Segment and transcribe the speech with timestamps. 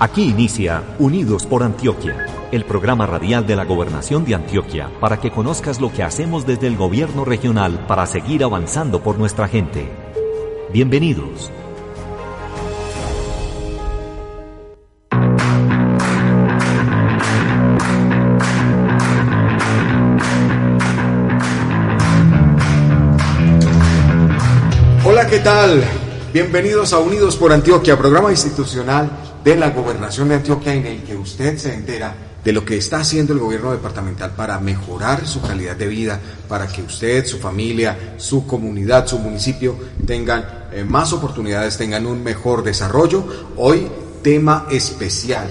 [0.00, 5.32] Aquí inicia Unidos por Antioquia, el programa radial de la Gobernación de Antioquia, para que
[5.32, 9.90] conozcas lo que hacemos desde el gobierno regional para seguir avanzando por nuestra gente.
[10.72, 11.50] Bienvenidos.
[25.04, 25.82] Hola, ¿qué tal?
[26.32, 31.16] Bienvenidos a Unidos por Antioquia, programa institucional de la Gobernación de Antioquia en el que
[31.16, 35.74] usted se entera de lo que está haciendo el gobierno departamental para mejorar su calidad
[35.74, 39.74] de vida, para que usted, su familia, su comunidad, su municipio
[40.06, 43.24] tengan eh, más oportunidades, tengan un mejor desarrollo.
[43.56, 43.88] Hoy,
[44.22, 45.48] tema especial,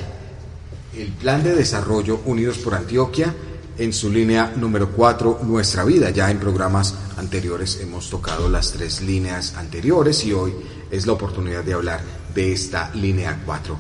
[0.96, 3.34] el Plan de Desarrollo Unidos por Antioquia
[3.80, 6.12] en su línea número 4, Nuestra Vida.
[6.12, 10.54] Ya en programas anteriores hemos tocado las tres líneas anteriores y hoy
[10.92, 12.02] es la oportunidad de hablar
[12.34, 13.78] de esta línea 4.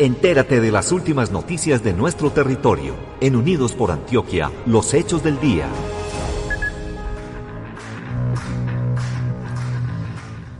[0.00, 2.94] Entérate de las últimas noticias de nuestro territorio.
[3.20, 5.66] En Unidos por Antioquia, los hechos del día.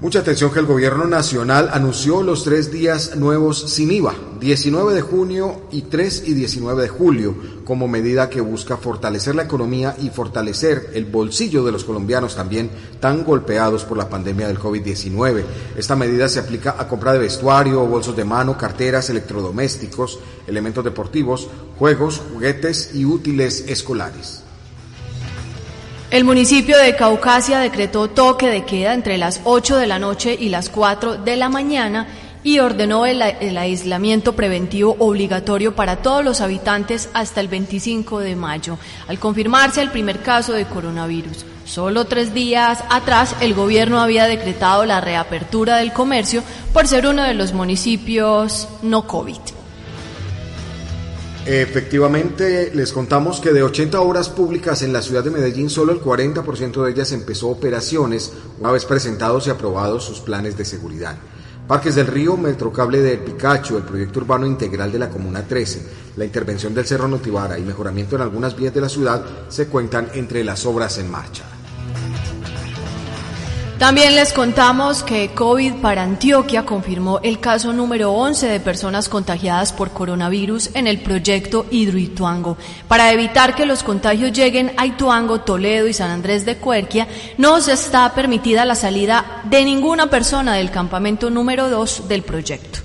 [0.08, 5.02] Mucha atención que el gobierno nacional anunció los tres días nuevos sin IVA, 19 de
[5.02, 7.34] junio y 3 y 19 de julio,
[7.66, 12.70] como medida que busca fortalecer la economía y fortalecer el bolsillo de los colombianos también
[13.00, 15.44] tan golpeados por la pandemia del COVID-19.
[15.76, 21.48] Esta medida se aplica a compra de vestuario, bolsos de mano, carteras, electrodomésticos, elementos deportivos,
[21.78, 24.47] juegos, juguetes y útiles escolares.
[26.10, 30.48] El municipio de Caucasia decretó toque de queda entre las 8 de la noche y
[30.48, 32.06] las 4 de la mañana
[32.42, 38.36] y ordenó el, el, aislamiento preventivo obligatorio para todos los habitantes hasta el 25 de
[38.36, 41.44] mayo, al confirmarse el primer caso de coronavirus.
[41.66, 46.42] Solo tres días atrás el gobierno había decretado la reapertura del comercio
[46.72, 49.57] por ser uno de los municipios no COVID.
[51.50, 56.00] Efectivamente, les contamos que de 80 obras públicas en la ciudad de Medellín, solo el
[56.02, 61.16] 40% de ellas empezó operaciones una vez presentados y aprobados sus planes de seguridad.
[61.66, 65.86] Parques del Río, Metrocable de Picacho, el proyecto urbano integral de la Comuna 13,
[66.18, 70.10] la intervención del Cerro Notivara y mejoramiento en algunas vías de la ciudad se cuentan
[70.12, 71.57] entre las obras en marcha.
[73.78, 79.72] También les contamos que COVID para Antioquia confirmó el caso número 11 de personas contagiadas
[79.72, 82.56] por coronavirus en el proyecto Hidroituango.
[82.88, 87.06] Para evitar que los contagios lleguen a Ituango, Toledo y San Andrés de Cuerquia,
[87.38, 92.80] no se está permitida la salida de ninguna persona del campamento número 2 del proyecto.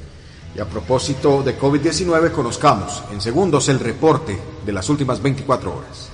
[0.56, 6.12] Y a propósito de COVID-19, conozcamos en segundos el reporte de las últimas 24 horas.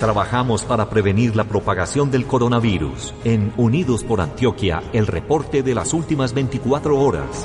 [0.00, 3.12] Trabajamos para prevenir la propagación del coronavirus.
[3.22, 7.44] En Unidos por Antioquia, el reporte de las últimas 24 horas.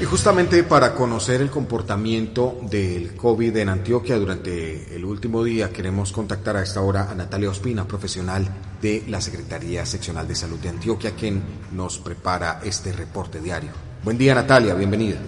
[0.00, 6.12] Y justamente para conocer el comportamiento del COVID en Antioquia durante el último día, queremos
[6.12, 8.48] contactar a esta hora a Natalia Ospina, profesional
[8.80, 13.72] de la Secretaría Seccional de Salud de Antioquia, quien nos prepara este reporte diario.
[14.02, 15.18] Buen día, Natalia, bienvenida.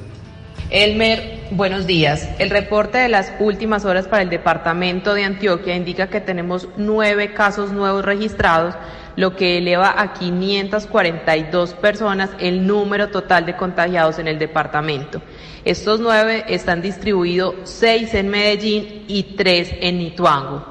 [0.71, 2.29] Elmer, buenos días.
[2.39, 7.35] El reporte de las últimas horas para el departamento de Antioquia indica que tenemos nueve
[7.35, 8.75] casos nuevos registrados,
[9.15, 15.21] lo que eleva a 542 personas el número total de contagiados en el departamento.
[15.67, 20.65] Estos nueve están distribuidos seis en Medellín y tres en Ituango.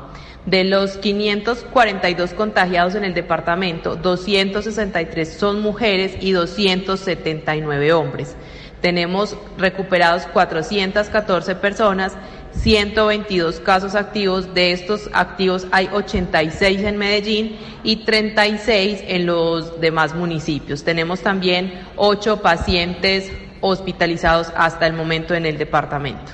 [0.48, 8.36] De los 542 contagiados en el departamento, 263 son mujeres y 279 hombres
[8.84, 12.12] tenemos recuperados 414 personas
[12.52, 14.54] 122 casos activos.
[14.54, 20.84] De estos activos hay 86 en Medellín y 36 en los demás municipios.
[20.84, 23.32] Tenemos también 8 pacientes
[23.62, 26.34] hospitalizados hasta el momento en el departamento.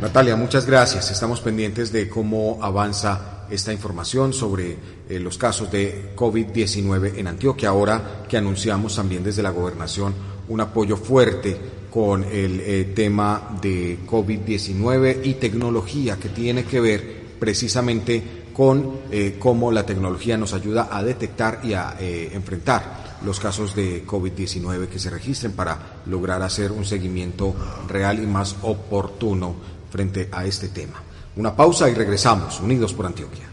[0.00, 1.10] Natalia, muchas gracias.
[1.10, 4.76] Estamos pendientes de cómo avanza esta información sobre
[5.08, 7.68] eh, los casos de COVID-19 en Antioquia.
[7.68, 10.14] Ahora que anunciamos también desde la gobernación
[10.48, 11.56] un apoyo fuerte
[11.90, 19.36] con el eh, tema de COVID-19 y tecnología que tiene que ver precisamente con eh,
[19.38, 24.98] cómo la tecnología nos ayuda a detectar y a enfrentar los casos de COVID-19 que
[24.98, 27.54] se registren para lograr hacer un seguimiento
[27.88, 29.54] real y más oportuno
[29.90, 31.03] frente a este tema.
[31.36, 33.44] Una pausa y regresamos, unidos por Antioquia.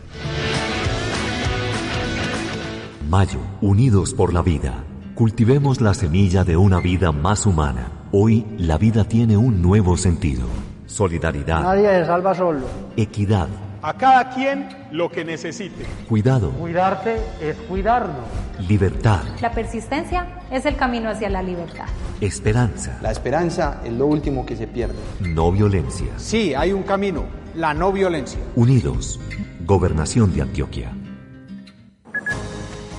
[3.10, 4.84] Mayo, unidos por la vida.
[5.16, 7.88] Cultivemos la semilla de una vida más humana.
[8.12, 10.46] Hoy la vida tiene un nuevo sentido.
[10.86, 11.64] Solidaridad.
[11.64, 12.68] Nadie se salva solo.
[12.96, 13.48] Equidad.
[13.82, 15.84] A cada quien lo que necesite.
[16.08, 16.52] Cuidado.
[16.52, 18.28] Cuidarte es cuidarnos.
[18.70, 19.22] Libertad.
[19.42, 21.88] La persistencia es el camino hacia la libertad.
[22.20, 23.00] Esperanza.
[23.02, 24.94] La esperanza es lo último que se pierde.
[25.20, 26.10] No violencia.
[26.18, 27.24] Sí, hay un camino,
[27.56, 28.40] la no violencia.
[28.56, 29.20] Unidos.
[29.66, 30.96] Gobernación de Antioquia.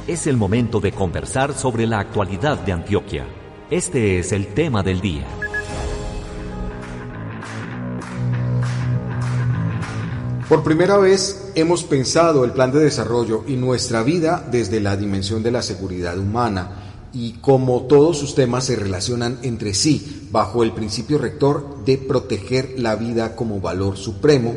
[0.06, 3.25] Es el momento de conversar sobre la actualidad de Antioquia.
[3.70, 5.25] Este es el tema del día.
[10.49, 15.43] Por primera vez hemos pensado el plan de desarrollo y nuestra vida desde la dimensión
[15.43, 20.73] de la seguridad humana y cómo todos sus temas se relacionan entre sí bajo el
[20.73, 24.56] principio rector de proteger la vida como valor supremo.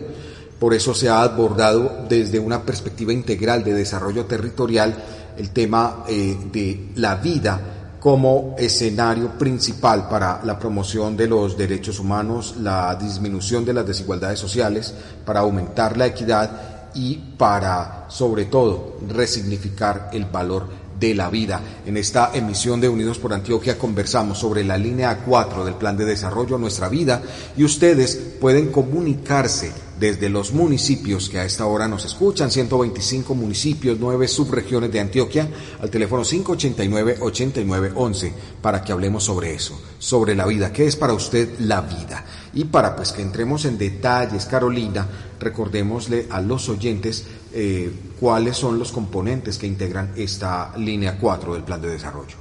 [0.57, 4.95] Por eso se ha abordado desde una perspectiva integral de desarrollo territorial
[5.37, 11.99] el tema eh, de la vida como escenario principal para la promoción de los derechos
[11.99, 14.93] humanos, la disminución de las desigualdades sociales,
[15.25, 21.61] para aumentar la equidad y para, sobre todo, resignificar el valor de la vida.
[21.85, 26.05] En esta emisión de Unidos por Antioquia conversamos sobre la línea 4 del Plan de
[26.05, 27.21] Desarrollo Nuestra Vida
[27.57, 33.97] y ustedes pueden comunicarse desde los municipios que a esta hora nos escuchan, 125 municipios,
[33.99, 35.49] 9 subregiones de Antioquia,
[35.81, 38.31] al teléfono 589-8911,
[38.61, 40.73] para que hablemos sobre eso, sobre la vida.
[40.73, 42.25] ¿Qué es para usted la vida?
[42.53, 45.07] Y para pues que entremos en detalles, Carolina,
[45.39, 51.63] recordémosle a los oyentes eh, cuáles son los componentes que integran esta línea 4 del
[51.63, 52.35] plan de desarrollo.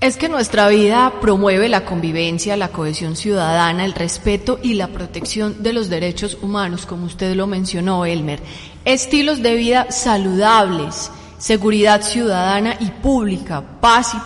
[0.00, 5.60] Es que nuestra vida promueve la convivencia, la cohesión ciudadana, el respeto y la protección
[5.64, 8.40] de los derechos humanos, como usted lo mencionó, Elmer.
[8.84, 14.18] Estilos de vida saludables, seguridad ciudadana y pública, paz y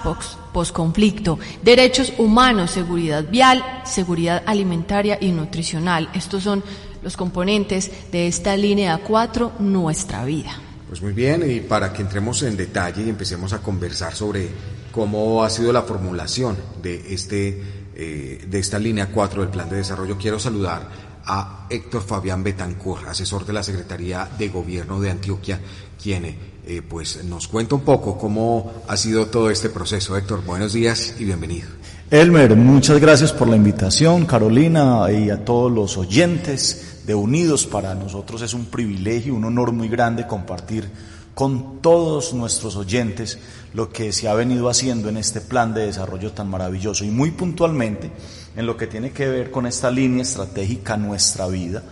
[0.52, 6.10] posconflicto, derechos humanos, seguridad vial, seguridad alimentaria y nutricional.
[6.12, 6.62] Estos son
[7.02, 10.52] los componentes de esta línea 4, nuestra vida.
[10.92, 14.46] Pues muy bien, y para que entremos en detalle y empecemos a conversar sobre
[14.90, 17.62] cómo ha sido la formulación de, este,
[17.94, 20.86] eh, de esta línea 4 del Plan de Desarrollo, quiero saludar
[21.24, 25.58] a Héctor Fabián Betancur, asesor de la Secretaría de Gobierno de Antioquia,
[25.98, 30.14] quien eh, pues nos cuenta un poco cómo ha sido todo este proceso.
[30.14, 31.70] Héctor, buenos días y bienvenido.
[32.10, 37.66] Elmer, muchas gracias por la invitación, Carolina, y a todos los oyentes de Unidos.
[37.66, 40.90] Para nosotros es un privilegio, un honor muy grande compartir
[41.34, 43.38] con todos nuestros oyentes
[43.72, 47.30] lo que se ha venido haciendo en este plan de desarrollo tan maravilloso y muy
[47.30, 48.10] puntualmente
[48.54, 51.82] en lo que tiene que ver con esta línea estratégica Nuestra Vida.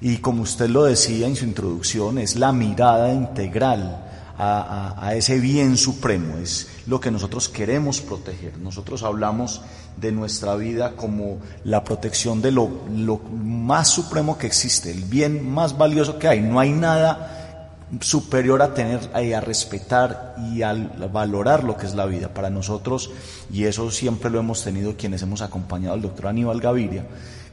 [0.00, 4.04] Y como usted lo decía en su introducción, es la mirada integral
[4.36, 8.58] a, ese bien supremo, es lo que nosotros queremos proteger.
[8.58, 9.62] Nosotros hablamos
[9.96, 12.68] de nuestra vida como la protección de lo,
[13.32, 16.40] más supremo que existe, el bien más valioso que hay.
[16.40, 20.74] No hay nada superior a tener, a respetar y a
[21.12, 23.10] valorar lo que es la vida para nosotros,
[23.52, 27.04] y eso siempre lo hemos tenido quienes hemos acompañado al doctor Aníbal Gaviria,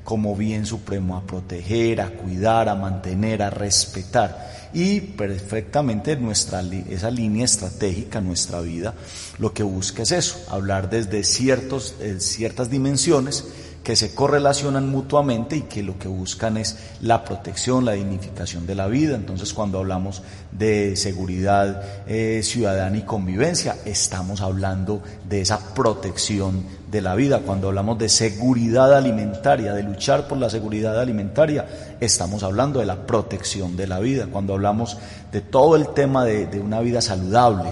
[0.04, 4.52] como bien supremo, a proteger, a cuidar, a mantener, a respetar.
[4.74, 8.94] Y perfectamente nuestra, esa línea estratégica, nuestra vida,
[9.38, 13.46] lo que busca es eso, hablar desde ciertos, eh, ciertas dimensiones
[13.84, 18.76] que se correlacionan mutuamente y que lo que buscan es la protección, la dignificación de
[18.76, 19.16] la vida.
[19.16, 27.02] Entonces, cuando hablamos de seguridad eh, ciudadana y convivencia, estamos hablando de esa protección de
[27.02, 27.40] la vida.
[27.40, 33.08] Cuando hablamos de seguridad alimentaria, de luchar por la seguridad alimentaria, estamos hablando de la
[33.08, 34.28] protección de la vida.
[34.30, 34.98] Cuando hablamos
[35.32, 37.72] de todo el tema de, una vida saludable,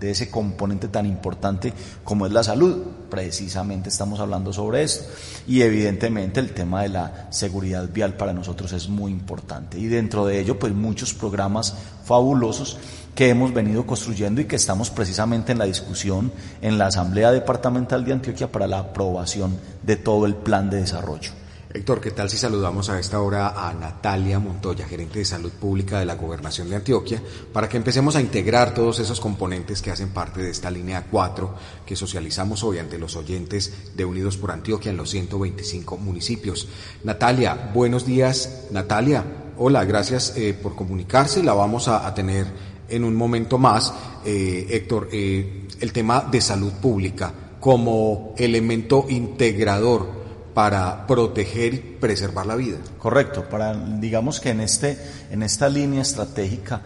[0.00, 5.04] de, ese componente tan importante como es la salud, precisamente estamos hablando sobre esto.
[5.46, 9.78] Y evidentemente el tema de la seguridad vial para nosotros es muy importante.
[9.78, 12.78] Y dentro de ello, pues muchos programas fabulosos
[13.14, 18.04] que hemos venido construyendo y que estamos precisamente en la discusión en la Asamblea Departamental
[18.04, 21.30] de Antioquia para la aprobación de todo el plan de desarrollo.
[21.72, 25.98] Héctor, ¿qué tal si saludamos a esta hora a Natalia Montoya, gerente de salud pública
[25.98, 27.20] de la Gobernación de Antioquia,
[27.52, 31.52] para que empecemos a integrar todos esos componentes que hacen parte de esta línea 4
[31.84, 36.68] que socializamos hoy ante los oyentes de Unidos por Antioquia en los 125 municipios?
[37.02, 38.66] Natalia, buenos días.
[38.70, 39.24] Natalia,
[39.58, 41.42] hola, gracias eh, por comunicarse.
[41.42, 43.92] La vamos a tener en un momento más,
[44.24, 52.46] eh, Héctor, eh, el tema de salud pública como elemento integrador para proteger y preservar
[52.46, 52.78] la vida.
[52.98, 54.98] Correcto, para digamos que en este
[55.30, 56.82] en esta línea estratégica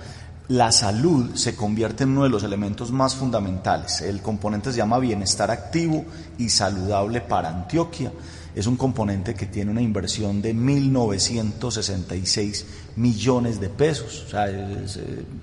[0.49, 4.01] la salud se convierte en uno de los elementos más fundamentales.
[4.01, 6.05] El componente se llama bienestar activo
[6.39, 8.11] y saludable para Antioquia
[8.59, 12.65] es un componente que tiene una inversión de 1.966
[12.97, 14.85] millones de pesos, o sea, eh,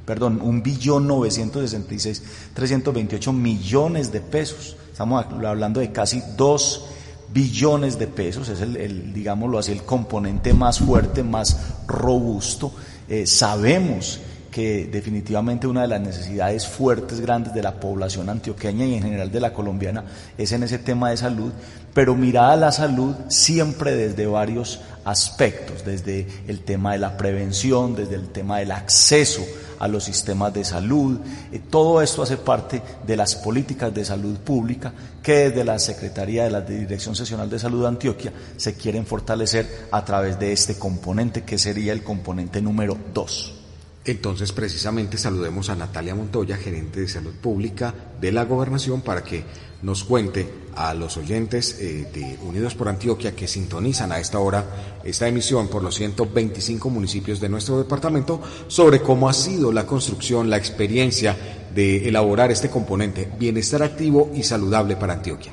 [0.03, 2.21] perdón, un billón 966,
[2.53, 4.75] 328 millones de pesos.
[4.91, 6.87] Estamos hablando de casi 2
[7.33, 11.57] billones de pesos, es el, digámoslo así, el componente más fuerte, más
[11.87, 12.73] robusto.
[13.07, 14.19] Eh, sabemos
[14.55, 19.29] que definitivamente una de las necesidades fuertes, grandes de la población antioqueña y en general
[19.29, 20.05] de la colombiana
[20.37, 21.51] es en ese tema de salud,
[21.93, 28.15] pero mirada la salud siempre desde varios aspectos, desde el tema de la prevención, desde
[28.15, 29.45] el tema del acceso
[29.77, 31.19] a los sistemas de salud.
[31.51, 36.45] Eh, todo esto hace parte de las políticas de salud pública que desde la Secretaría
[36.45, 40.79] de la Dirección Seccional de Salud de Antioquia se quieren fortalecer a través de este
[40.79, 43.64] componente que sería el componente número dos.
[44.05, 49.43] Entonces, precisamente saludemos a Natalia Montoya, gerente de salud pública de la gobernación, para que
[49.81, 54.63] nos cuente a los oyentes eh, de Unidos por Antioquia que sintonizan a esta hora
[55.03, 60.49] esta emisión por los 125 municipios de nuestro departamento sobre cómo ha sido la construcción,
[60.49, 61.35] la experiencia
[61.73, 65.51] de elaborar este componente bienestar activo y saludable para Antioquia.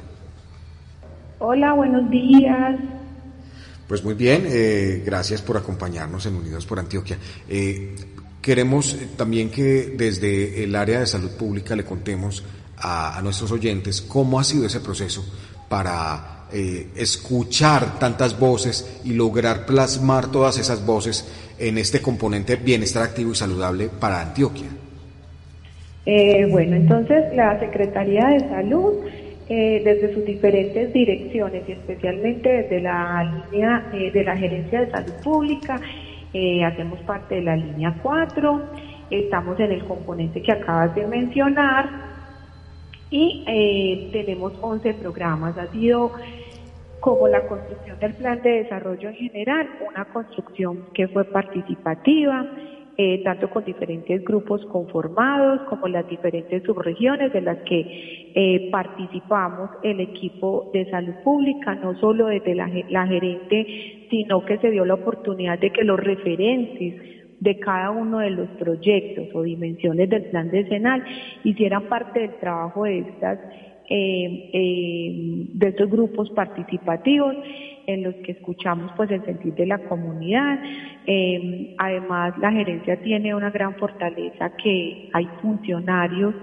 [1.38, 2.78] Hola, buenos días.
[3.88, 7.18] Pues muy bien, eh, gracias por acompañarnos en Unidos por Antioquia.
[7.48, 7.94] Eh,
[8.42, 12.44] Queremos eh, también que desde el área de salud pública le contemos
[12.76, 15.24] a, nuestros oyentes cómo ha sido ese proceso
[15.68, 21.24] para eh, escuchar tantas voces y lograr plasmar todas esas voces
[21.56, 24.66] en este componente bienestar activo y saludable para Antioquia.
[26.04, 28.94] Eh, bueno, entonces la Secretaría de Salud,
[29.48, 35.78] desde sus diferentes direcciones y especialmente desde la línea de la Gerencia de Salud Pública,
[36.34, 38.62] eh, hacemos parte de la línea 4,
[39.10, 41.90] estamos en el componente que acabas de mencionar
[43.10, 45.58] y eh, tenemos 11 programas.
[45.58, 46.12] Ha sido
[47.00, 52.46] como la construcción del plan de desarrollo en general, una construcción que fue participativa,
[52.96, 60.00] eh, tanto con diferentes grupos conformados como las diferentes subregiones de las que participamos el
[60.00, 64.92] equipo de salud pública, no solo desde la, la gerente, sino que se dio la
[64.92, 66.94] oportunidad de que los referentes
[67.40, 71.02] de cada uno de los proyectos o dimensiones del plan decenal
[71.44, 73.38] hicieran parte del trabajo de estas
[73.88, 77.34] eh, eh, de estos grupos participativos
[77.86, 80.60] en los que escuchamos pues el sentir de la comunidad.
[81.06, 86.34] Eh, además, la gerencia tiene una gran fortaleza que hay funcionarios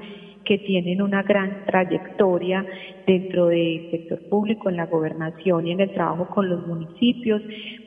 [0.49, 2.65] que tienen una gran trayectoria
[3.05, 7.39] dentro del sector público, en la gobernación y en el trabajo con los municipios.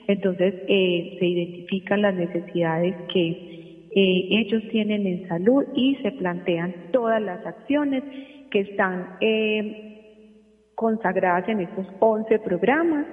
[0.06, 7.44] Entonces, se identifican las necesidades que ellos tienen en salud y se plantean todas las
[7.44, 8.04] acciones
[8.52, 13.06] que están eh, consagradas en estos 11 programas,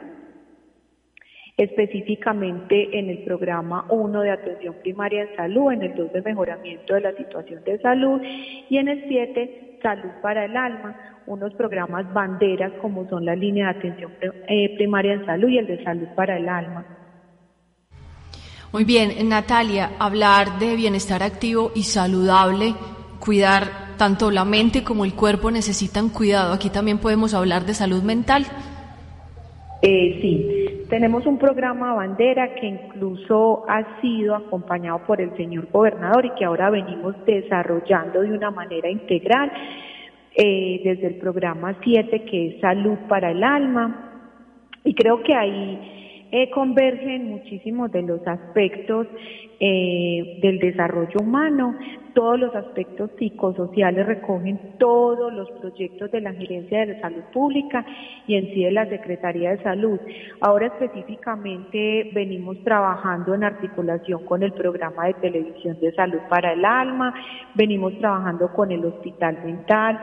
[1.59, 6.93] específicamente en el programa 1 de atención primaria en salud, en el 2 de mejoramiento
[6.93, 8.21] de la situación de salud
[8.69, 10.95] y en el 7 salud para el alma,
[11.27, 15.67] unos programas banderas como son la línea de atención eh, primaria en salud y el
[15.67, 16.85] de salud para el alma.
[18.71, 22.73] Muy bien, Natalia, hablar de bienestar activo y saludable,
[23.19, 26.53] cuidar tanto la mente como el cuerpo necesitan cuidado.
[26.53, 28.45] Aquí también podemos hablar de salud mental.
[29.81, 30.58] Eh, sí,
[30.89, 36.45] tenemos un programa bandera que incluso ha sido acompañado por el señor gobernador y que
[36.45, 39.51] ahora venimos desarrollando de una manera integral.
[40.35, 44.21] eh, desde el programa 7 que es Salud para el Alma.
[44.83, 49.07] Y creo que ahí eh, convergen muchísimos de los aspectos
[49.59, 51.75] eh, del desarrollo humano,
[52.13, 57.85] todos los aspectos psicosociales recogen todos los proyectos de la Gerencia de Salud Pública
[58.27, 59.99] y en sí de la Secretaría de Salud.
[60.41, 66.63] Ahora específicamente venimos trabajando en articulación con el programa de televisión de salud para el
[66.65, 67.13] alma,
[67.55, 70.01] venimos trabajando con el hospital mental,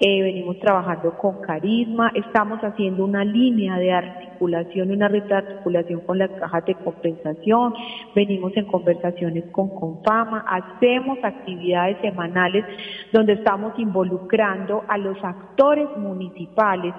[0.00, 6.00] eh, venimos trabajando con Carisma, estamos haciendo una línea de articulación, una red de articulación
[6.00, 7.74] con las cajas de compensación,
[8.14, 12.64] venimos en conversaciones con Confama, hacemos actividades semanales
[13.12, 16.94] donde estamos involucrando a los actores municipales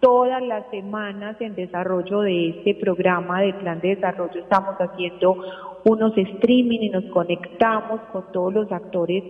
[0.00, 4.40] todas las semanas en desarrollo de este programa de plan de desarrollo.
[4.40, 5.38] Estamos haciendo
[5.84, 9.22] unos streaming y nos conectamos con todos los actores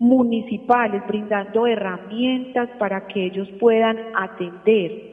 [0.00, 5.10] municipales, brindando herramientas para que ellos puedan atender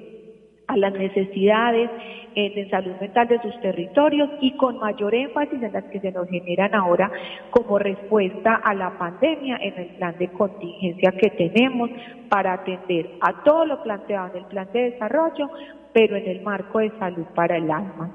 [0.65, 1.89] a las necesidades
[2.35, 6.11] eh, de salud mental de sus territorios y con mayor énfasis en las que se
[6.11, 7.11] nos generan ahora
[7.51, 11.89] como respuesta a la pandemia en el plan de contingencia que tenemos
[12.29, 15.49] para atender a todo lo planteado en el plan de desarrollo,
[15.93, 18.11] pero en el marco de salud para el alma.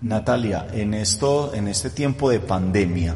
[0.00, 3.14] Natalia, en esto, en este tiempo de pandemia,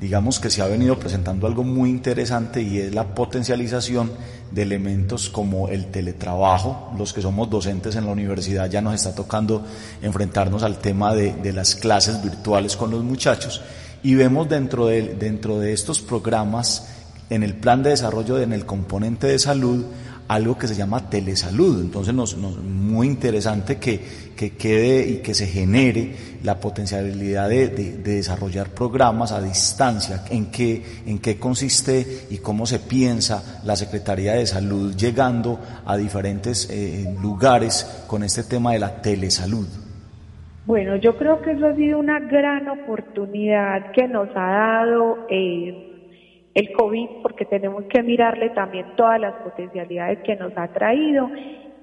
[0.00, 4.10] digamos que se ha venido presentando algo muy interesante y es la potencialización
[4.50, 6.92] de elementos como el teletrabajo.
[6.96, 9.62] Los que somos docentes en la universidad ya nos está tocando
[10.00, 13.60] enfrentarnos al tema de, las clases virtuales con los muchachos
[14.02, 16.88] y vemos dentro de, dentro de estos programas
[17.28, 19.84] en el plan de desarrollo, en el componente de salud,
[20.30, 21.80] algo que se llama telesalud.
[21.80, 24.00] Entonces, nos, muy interesante que,
[24.36, 30.22] que, quede y que se genere la potencialidad de, desarrollar programas a distancia.
[30.30, 35.96] ¿En qué, ¿En qué consiste y cómo se piensa la Secretaría de Salud llegando a
[35.96, 39.66] diferentes eh, lugares con este tema de la telesalud?
[40.64, 45.89] Bueno, yo creo que eso ha sido una gran oportunidad que nos ha dado eh,
[46.60, 51.30] el COVID porque tenemos que mirarle también todas las potencialidades que nos ha traído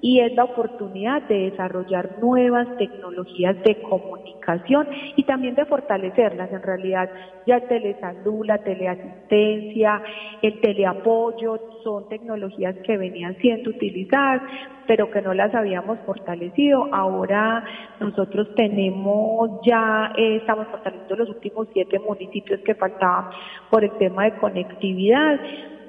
[0.01, 6.51] y es la oportunidad de desarrollar nuevas tecnologías de comunicación y también de fortalecerlas.
[6.51, 7.10] En realidad,
[7.46, 10.01] ya el telesalud, la teleasistencia,
[10.42, 14.41] el teleapoyo son tecnologías que venían siendo utilizadas,
[14.86, 16.88] pero que no las habíamos fortalecido.
[16.93, 17.63] Ahora
[18.00, 23.32] nosotros tenemos ya, eh, estamos fortaleciendo los últimos siete municipios que faltaban
[23.69, 25.39] por el tema de conectividad.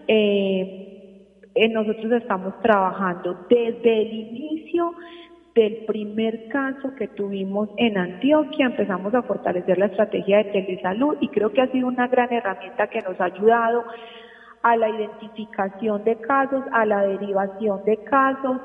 [0.08, 0.87] Eh,
[1.66, 4.94] nosotros estamos trabajando desde el inicio
[5.54, 11.28] del primer caso que tuvimos en Antioquia, empezamos a fortalecer la estrategia de telesalud y
[11.28, 13.84] creo que ha sido una gran herramienta que nos ha ayudado
[14.62, 18.58] a la identificación de casos, a la derivación de casos,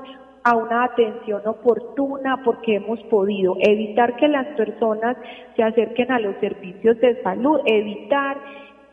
[0.44, 5.18] a una atención oportuna porque hemos podido evitar que las personas
[5.56, 8.38] se acerquen a los servicios de salud, evitar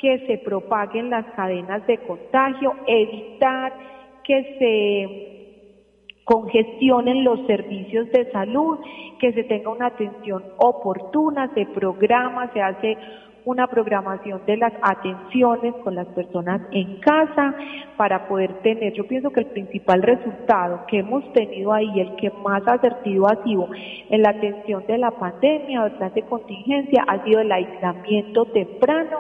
[0.01, 3.73] que se propaguen las cadenas de contagio, evitar
[4.25, 5.31] que se
[6.25, 8.79] congestionen los servicios de salud,
[9.19, 12.97] que se tenga una atención oportuna, se programa, se hace
[13.45, 17.55] una programación de las atenciones con las personas en casa
[17.97, 22.31] para poder tener, yo pienso que el principal resultado que hemos tenido ahí, el que
[22.31, 23.69] más asertivo ha sido
[24.09, 29.19] en la atención de la pandemia o plan de contingencia, ha sido el aislamiento temprano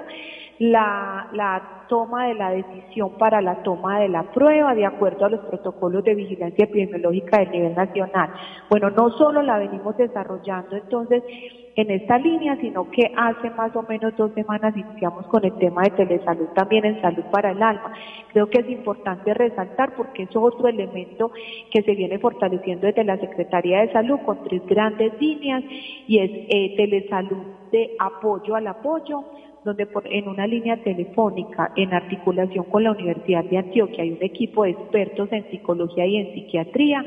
[0.61, 5.31] la, la toma de la decisión para la toma de la prueba de acuerdo a
[5.31, 8.31] los protocolos de vigilancia epidemiológica del nivel nacional.
[8.68, 11.23] Bueno, no solo la venimos desarrollando entonces
[11.77, 15.83] en esta línea, sino que hace más o menos dos semanas iniciamos con el tema
[15.83, 17.94] de telesalud también en salud para el alma.
[18.33, 21.33] Creo que es importante resaltar porque es otro elemento
[21.70, 25.64] que se viene fortaleciendo desde la Secretaría de Salud con tres grandes líneas
[26.07, 29.25] y es eh, telesalud de apoyo al apoyo,
[29.64, 34.64] donde en una línea telefónica, en articulación con la Universidad de Antioquia, hay un equipo
[34.64, 37.05] de expertos en psicología y en psiquiatría,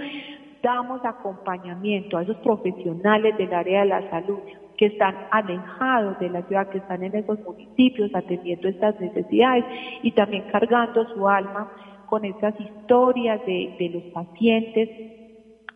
[0.62, 4.40] damos acompañamiento a esos profesionales del área de la salud
[4.78, 9.66] que están alejados de la ciudad, que están en esos municipios atendiendo estas necesidades
[10.02, 11.72] y también cargando su alma
[12.08, 14.90] con esas historias de, de los pacientes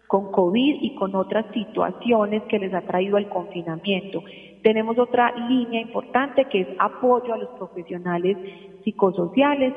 [0.07, 4.23] con COVID y con otras situaciones que les ha traído el confinamiento.
[4.67, 8.35] Tenemos otra línea importante que es apoyo a los profesionales
[8.83, 9.73] psicosociales,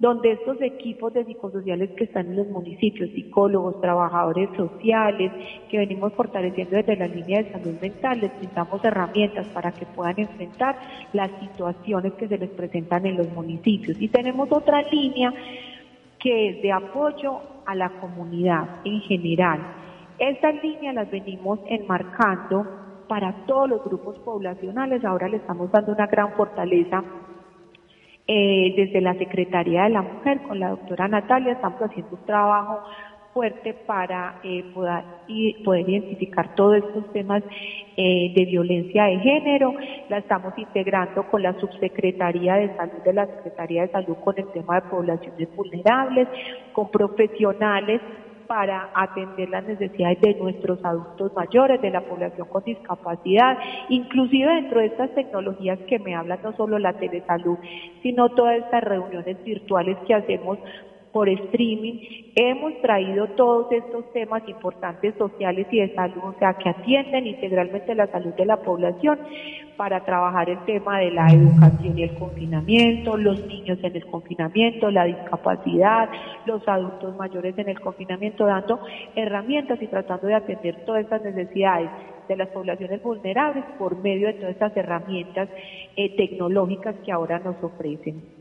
[0.00, 5.30] donde estos equipos de psicosociales que están en los municipios, psicólogos, trabajadores sociales,
[5.70, 10.18] que venimos fortaleciendo desde la línea de salud mental, les brindamos herramientas para que puedan
[10.18, 10.76] enfrentar
[11.12, 13.96] las situaciones que se les presentan en los municipios.
[14.02, 15.32] Y tenemos otra línea
[16.18, 19.60] que es de apoyo a la comunidad en general.
[20.18, 22.79] Estas líneas las venimos enmarcando
[23.10, 25.04] para todos los grupos poblacionales.
[25.04, 27.02] Ahora le estamos dando una gran fortaleza
[28.28, 31.54] eh, desde la Secretaría de la Mujer con la doctora Natalia.
[31.54, 32.84] Estamos haciendo un trabajo
[33.34, 37.42] fuerte para eh, poder, identificar todos estos temas
[37.96, 39.74] eh, de violencia de género.
[40.08, 44.46] La estamos integrando con la Subsecretaría de Salud de la Secretaría de Salud con el
[44.52, 46.28] tema de poblaciones vulnerables,
[46.72, 48.00] con profesionales
[48.50, 53.56] para atender las necesidades de nuestros adultos mayores, de la población con discapacidad,
[53.88, 57.58] inclusive dentro de estas tecnologías que me hablan no solo la telesalud,
[58.02, 60.58] sino todas estas reuniones virtuales que hacemos
[61.12, 66.68] por streaming, hemos traído todos estos temas importantes sociales y de salud, o sea, que
[66.68, 69.18] atienden integralmente la salud de la población
[69.76, 74.90] para trabajar el tema de la educación y el confinamiento, los niños en el confinamiento,
[74.90, 76.10] la discapacidad,
[76.46, 78.80] los adultos mayores en el confinamiento, dando
[79.16, 81.90] herramientas y tratando de atender todas estas necesidades
[82.28, 85.48] de las poblaciones vulnerables por medio de todas estas herramientas
[85.96, 88.39] eh, tecnológicas que ahora nos ofrecen.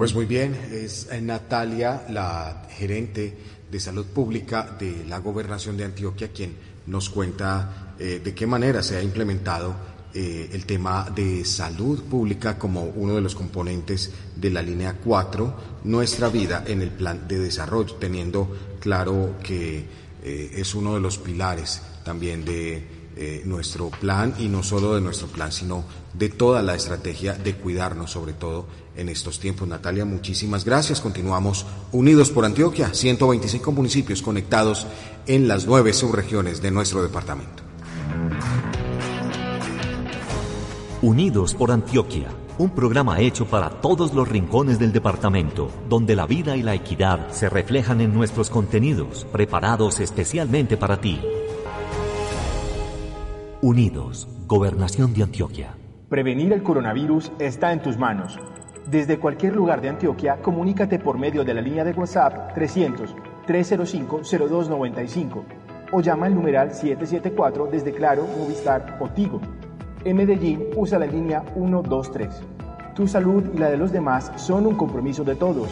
[0.00, 3.36] Pues muy bien, es eh, Natalia, la gerente
[3.70, 8.82] de salud pública de la gobernación de Antioquia, quien nos cuenta eh, de qué manera
[8.82, 9.74] se ha implementado
[10.14, 15.54] eh, el tema de salud pública como uno de los componentes de la línea 4,
[15.84, 19.84] nuestra vida en el plan de desarrollo, teniendo claro que
[20.22, 22.99] es uno de los pilares también de
[23.44, 28.12] nuestro plan y no solo de nuestro plan, sino de toda la estrategia de cuidarnos
[28.12, 29.68] sobre todo en estos tiempos.
[29.68, 31.00] Natalia, muchísimas gracias.
[31.00, 34.86] Continuamos unidos por Antioquia, 125 municipios conectados
[35.26, 37.62] en las nueve subregiones de nuestro departamento.
[41.02, 46.56] Unidos por Antioquia, un programa hecho para todos los rincones del departamento, donde la vida
[46.56, 51.18] y la equidad se reflejan en nuestros contenidos, preparados especialmente para ti.
[53.62, 55.76] Unidos, Gobernación de Antioquia.
[56.08, 58.38] Prevenir el coronavirus está en tus manos.
[58.90, 65.44] Desde cualquier lugar de Antioquia, comunícate por medio de la línea de WhatsApp 300-305-0295
[65.92, 69.42] o llama al numeral 774 desde Claro, Movistar o Tigo.
[70.06, 72.40] En Medellín usa la línea 123.
[72.94, 75.68] Tu salud y la de los demás son un compromiso de todos.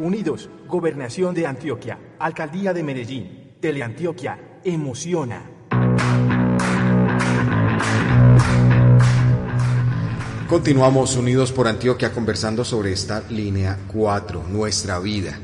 [0.00, 5.51] Unidos, Gobernación de Antioquia, Alcaldía de Medellín, Teleantioquia, emociona.
[10.52, 15.38] Continuamos unidos por Antioquia conversando sobre esta línea 4, nuestra vida,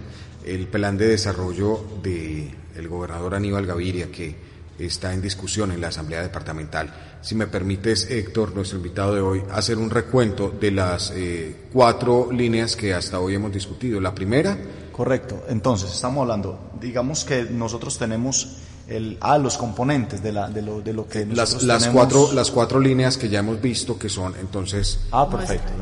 [0.44, 4.36] el plan de desarrollo del el gobernador Aníbal Gaviria que
[4.78, 6.92] está en discusión en la Asamblea Departamental.
[7.22, 12.30] Si me permites, Héctor, nuestro invitado de hoy, hacer un recuento de las eh, cuatro
[12.30, 14.02] líneas que hasta hoy hemos discutido.
[14.02, 14.58] La primera.
[14.92, 15.42] Correcto.
[15.48, 20.80] Entonces, estamos hablando, digamos que nosotros tenemos el, ah, los componentes de, la, de, lo,
[20.80, 24.34] de lo que las, las cuatro las cuatro líneas que ya hemos visto que son
[24.40, 25.72] entonces ah perfecto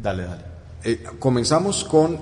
[0.00, 0.22] dale.
[0.22, 0.42] Dale,
[0.84, 2.18] eh, comenzamos con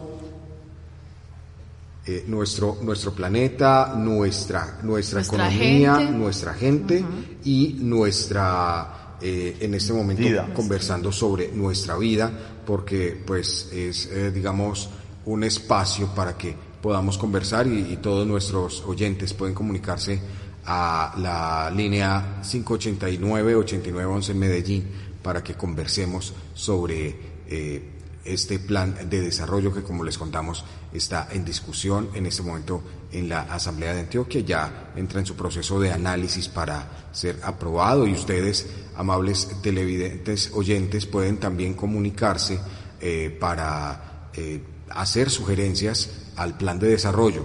[2.06, 7.04] eh, nuestro nuestro planeta nuestra nuestra, economía nuestra gente
[7.44, 10.22] y nuestra eh, en este momento
[10.54, 12.30] conversando sobre nuestra vida
[12.64, 14.88] porque pues es digamos
[15.26, 20.20] un espacio para que podamos conversar y, todos nuestros oyentes pueden comunicarse
[20.66, 24.84] a la línea 589-8911 en Medellín
[25.20, 27.90] para que conversemos sobre eh,
[28.24, 33.28] este plan de desarrollo que, como les contamos, está en discusión en este momento en
[33.30, 34.42] la Asamblea de Antioquia.
[34.42, 41.04] Ya entra en su proceso de análisis para ser aprobado y ustedes, amables televidentes oyentes,
[41.06, 42.60] pueden también comunicarse
[43.00, 47.42] eh, para eh, hacer sugerencias al plan de desarrollo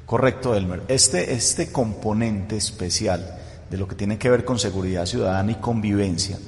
[0.07, 0.83] Correcto, Elmer.
[0.89, 3.39] Este, este componente especial
[3.71, 6.39] de lo que tiene que ver con seguridad ciudadana y convivencia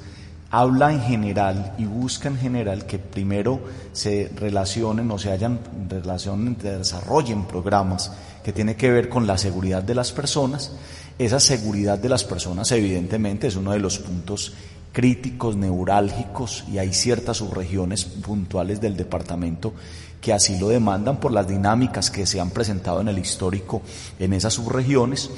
[0.51, 3.61] habla en general y busca en general que primero
[3.93, 8.11] se relacionen o se hayan relacionen, desarrollen programas
[8.43, 10.73] que tienen que ver con la seguridad de las personas.
[11.17, 14.53] Esa seguridad de las personas evidentemente es uno de los puntos
[14.91, 19.73] críticos, neurálgicos, y hay ciertas subregiones puntuales del departamento
[20.19, 23.81] que así lo demandan por las dinámicas que se han presentado en el histórico
[24.19, 25.31] en esas subregiones.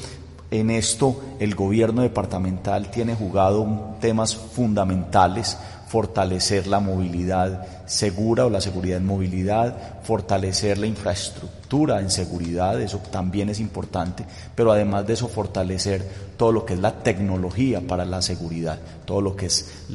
[0.52, 5.58] En esto el gobierno departamental tiene jugado temas fundamentales
[5.94, 12.98] fortalecer la movilidad segura o la seguridad en movilidad, fortalecer la infraestructura en seguridad, eso
[13.12, 14.26] también es importante,
[14.56, 19.22] pero además de eso fortalecer todo lo que es la tecnología para la seguridad, todo
[19.22, 19.86] lo que es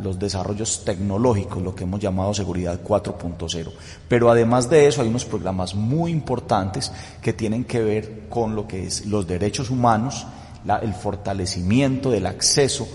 [0.00, 3.72] los desarrollos tecnológicos, lo que hemos llamado seguridad 4.0.
[4.06, 8.68] Pero además de eso hay unos programas muy importantes que tienen que ver con lo
[8.68, 10.28] que es los derechos humanos,
[10.80, 12.86] el fortalecimiento del acceso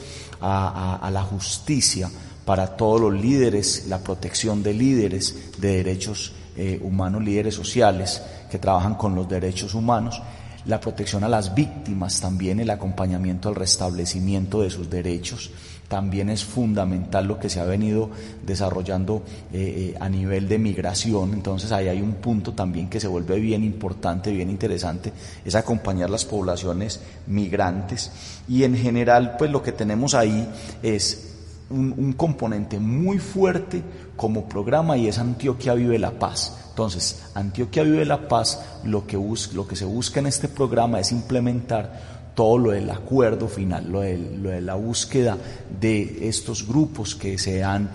[0.41, 2.09] a la justicia,
[2.49, 8.57] para todos los líderes, la protección de líderes de derechos eh, humanos, líderes sociales que
[8.57, 10.19] trabajan con los derechos humanos,
[10.65, 15.51] la protección a las víctimas, también el acompañamiento al restablecimiento de sus derechos,
[15.87, 18.09] también es fundamental lo que se ha venido
[18.43, 19.21] desarrollando
[19.53, 21.33] eh, eh, a nivel de migración.
[21.33, 25.13] Entonces ahí hay un punto también que se vuelve bien importante, bien interesante,
[25.45, 28.11] es acompañar las poblaciones migrantes.
[28.47, 30.49] Y en general, pues lo que tenemos ahí
[30.81, 31.28] es
[31.69, 33.83] un, componente muy fuerte
[34.15, 36.57] como programa y es Antioquia Vive la Paz.
[36.69, 39.17] Entonces, Antioquia Vive la Paz, lo que,
[39.53, 44.01] lo que se busca en este programa es implementar todo lo del acuerdo final, lo
[44.01, 45.37] de, la búsqueda
[45.79, 47.89] de estos grupos que se han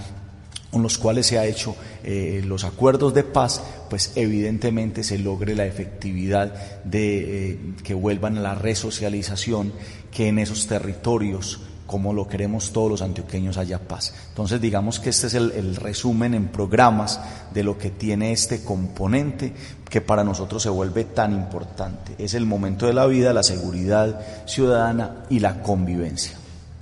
[0.70, 5.54] con los cuales se ha hecho eh, los acuerdos de paz, pues evidentemente se logre
[5.54, 9.72] la efectividad de eh, que vuelvan a la resocialización,
[10.10, 14.14] que en esos territorios como lo queremos todos los antioqueños haya paz.
[14.28, 17.20] Entonces digamos que este es el, resumen en programas
[17.52, 19.52] de lo que tiene este componente
[19.88, 22.14] que para nosotros se vuelve tan importante.
[22.18, 26.32] Es el momento de la vida, la seguridad ciudadana y la convivencia.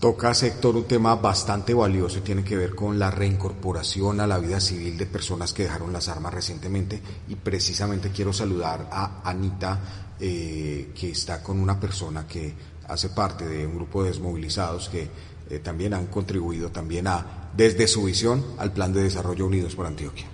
[0.02, 4.38] Toca, sector, un tema bastante valioso y tiene que ver con la reincorporación a la
[4.38, 7.00] vida civil de personas que dejaron las armas recientemente.
[7.28, 9.78] Y precisamente quiero saludar a Anita,
[10.18, 12.52] eh, que está con una persona que
[12.88, 15.08] hace parte de un grupo de desmovilizados que
[15.50, 19.86] eh, también han contribuido también a, desde su visión, al Plan de Desarrollo Unidos por
[19.86, 20.26] Antioquia.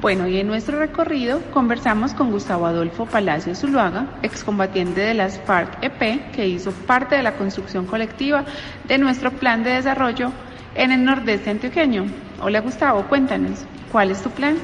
[0.00, 6.30] Bueno, y en nuestro recorrido conversamos con Gustavo Adolfo Palacio Zuluaga, excombatiente de las FARC-EP,
[6.32, 8.46] que hizo parte de la construcción colectiva
[8.88, 10.32] de nuestro plan de desarrollo
[10.74, 12.06] en el nordeste antioqueño.
[12.40, 13.58] Hola Gustavo, cuéntanos,
[13.92, 14.56] ¿cuál es tu plan?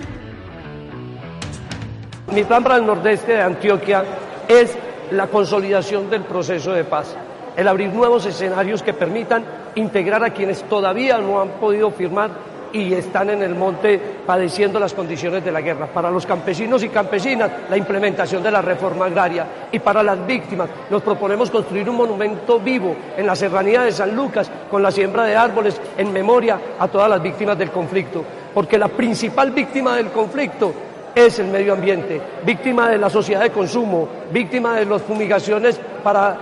[2.32, 4.04] Mi plan para el nordeste de Antioquia
[4.48, 4.74] es
[5.11, 7.14] la consolidación del proceso de paz,
[7.57, 12.31] el abrir nuevos escenarios que permitan integrar a quienes todavía no han podido firmar
[12.73, 15.87] y están en el monte padeciendo las condiciones de la guerra.
[15.87, 19.47] Para los campesinos y campesinas, la implementación de la reforma agraria.
[19.73, 24.14] Y para las víctimas, nos proponemos construir un monumento vivo en la serranía de San
[24.14, 28.25] Lucas, con la siembra de árboles en memoria a todas las víctimas del conflicto.
[28.53, 30.73] Porque la principal víctima del conflicto
[31.16, 36.37] es el medio ambiente, víctima de la sociedad de consumo, víctima de las fumigaciones para,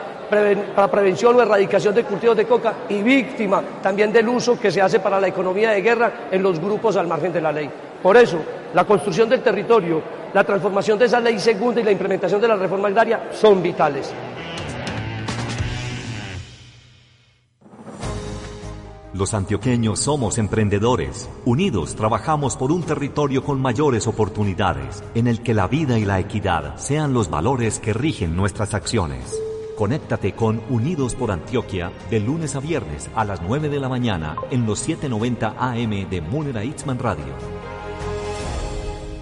[0.91, 4.99] prevención o erradicación de cultivos de coca y víctima también del uso que se hace
[4.99, 7.71] para la economía de guerra en los grupos al margen de la ley.
[8.03, 8.39] Por eso,
[8.75, 12.57] la construcción del territorio, la transformación de esa ley segunda y la implementación de la
[12.57, 14.13] reforma agraria son vitales.
[19.15, 21.31] Los antioqueños somos emprendedores.
[21.45, 26.19] Unidos trabajamos por un territorio con mayores oportunidades, en el que la vida y la
[26.19, 29.41] equidad sean los valores que rigen nuestras acciones.
[29.79, 34.35] Conéctate con Unidos por Antioquia de lunes a viernes a las 9 de la mañana
[34.51, 37.35] en los 790 AM de Munera Itzman Radio.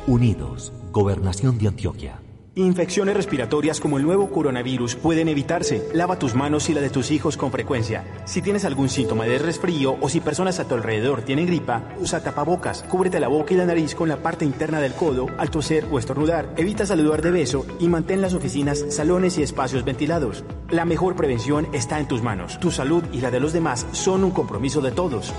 [0.07, 2.22] Unidos, Gobernación de Antioquia.
[2.55, 5.89] Infecciones respiratorias como el nuevo coronavirus pueden evitarse.
[5.95, 8.05] Lava tus manos y la de tus hijos con frecuencia.
[8.27, 12.23] Si tienes algún síntoma de resfrío o si personas a tu alrededor tienen gripa, usa
[12.23, 12.83] tapabocas.
[12.83, 15.99] Cúbrete la boca y la nariz con la parte interna del codo al toser o
[15.99, 16.53] estornudar.
[16.59, 20.45] Evita saludar de beso y mantén las oficinas, salones y espacios ventilados.
[20.69, 22.61] La mejor prevención está en tus manos.
[22.61, 25.33] Tu salud y la de los demás son un compromiso de todos.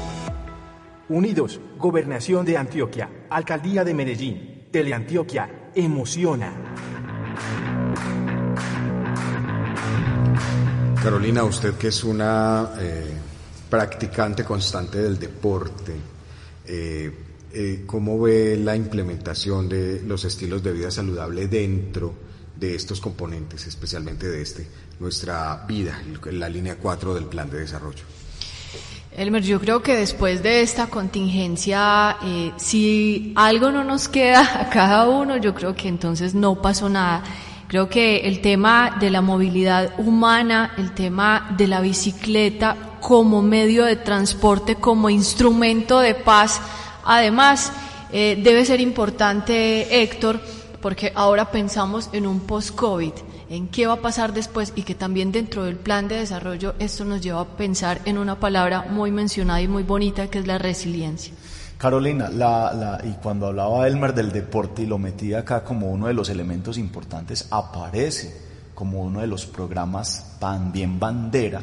[1.09, 6.73] Unidos, Gobernación de Antioquia, Alcaldía de Medellín, Teleantioquia, emociona.
[11.03, 13.11] Carolina, usted que es una eh,
[13.69, 15.93] practicante constante del deporte,
[16.65, 17.11] eh,
[17.51, 22.13] eh, ¿cómo ve la implementación de los estilos de vida saludable dentro
[22.57, 24.65] de estos componentes, especialmente de este,
[24.99, 28.12] nuestra vida, la línea 4 del plan de desarrollo?
[29.15, 32.17] Elmer, yo creo que después de esta contingencia,
[32.57, 37.23] si algo no nos queda a cada uno, yo creo que entonces no pasó nada.
[37.67, 43.85] Creo que el tema de la movilidad humana, el tema de la bicicleta como medio
[43.85, 46.61] de transporte, como instrumento de paz,
[47.03, 47.71] además
[48.11, 50.39] eh, debe ser importante, Héctor,
[50.81, 53.13] porque ahora pensamos en un post-COVID,
[53.53, 57.05] en qué va a pasar después y que también dentro del plan de desarrollo esto
[57.05, 60.57] nos lleva a pensar en una palabra muy mencionada y muy bonita que es la
[60.57, 61.33] resiliencia.
[61.77, 62.31] Carolina,
[63.03, 66.77] y cuando hablaba Elmer del deporte y lo metía acá como uno de los elementos
[66.77, 68.33] importantes, aparece
[68.73, 71.61] como uno de los programas también bandera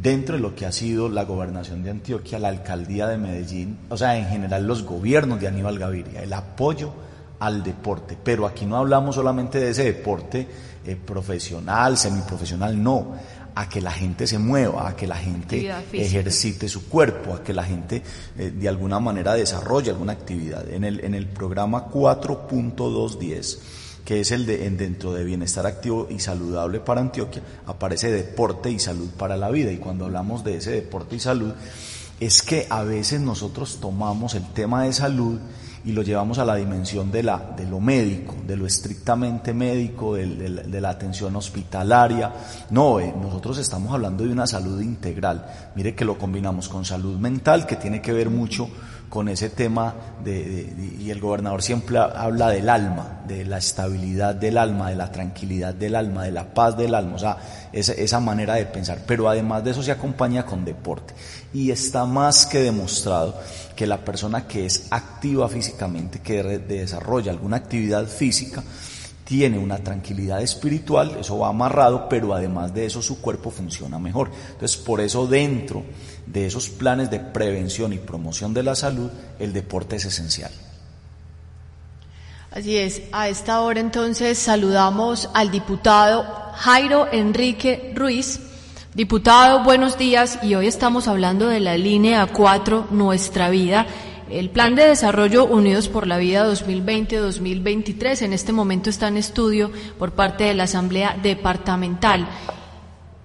[0.00, 3.96] dentro de lo que ha sido la gobernación de Antioquia, la alcaldía de Medellín, o
[3.96, 6.92] sea, en general los gobiernos de Aníbal Gaviria, el apoyo
[7.38, 8.16] al deporte.
[8.22, 10.46] Pero aquí no hablamos solamente de ese deporte
[10.84, 13.14] eh, profesional, semiprofesional, no
[13.56, 17.52] a que la gente se mueva, a que la gente ejercite su cuerpo, a que
[17.52, 18.02] la gente
[18.36, 20.68] eh, de alguna manera desarrolle alguna actividad.
[20.68, 23.58] En el, en el programa 4.210,
[24.04, 28.78] que es el de dentro de bienestar activo y saludable para Antioquia, aparece deporte y
[28.78, 29.70] salud para la vida.
[29.70, 31.54] Y cuando hablamos de ese deporte y salud,
[32.20, 35.38] es que a veces nosotros tomamos el tema de salud
[35.84, 40.14] y lo llevamos a la dimensión de, la, de lo médico, de lo estrictamente médico,
[40.14, 42.32] de, la atención hospitalaria.
[42.70, 45.44] No, eh, nosotros estamos hablando de una salud integral.
[45.74, 48.68] Mire que lo combinamos con salud mental, que tiene que ver mucho
[49.08, 49.94] con ese tema
[50.24, 55.12] de, y el gobernador siempre habla del alma, de la estabilidad del alma, de la
[55.12, 57.16] tranquilidad del alma, de la paz del alma,
[57.74, 59.02] esa, manera de pensar.
[59.06, 61.14] Pero además de eso se acompaña con deporte.
[61.52, 63.38] Y está más que demostrado
[63.74, 68.62] que la persona que es activa físicamente, que desarrolla alguna actividad física,
[69.24, 74.30] tiene una tranquilidad espiritual, eso va amarrado, pero además de eso su cuerpo funciona mejor.
[74.52, 75.82] Entonces, por eso dentro
[76.26, 80.52] de esos planes de prevención y promoción de la salud, el deporte es esencial.
[82.54, 88.38] Así es, a esta hora entonces saludamos al diputado Jairo Enrique Ruiz,
[88.94, 93.86] Diputado, buenos días y hoy estamos hablando de la línea 4, Nuestra Vida,
[94.30, 98.22] el Plan de Desarrollo Unidos por la Vida 2020-2023.
[98.22, 102.28] En este momento está en estudio por parte de la Asamblea Departamental.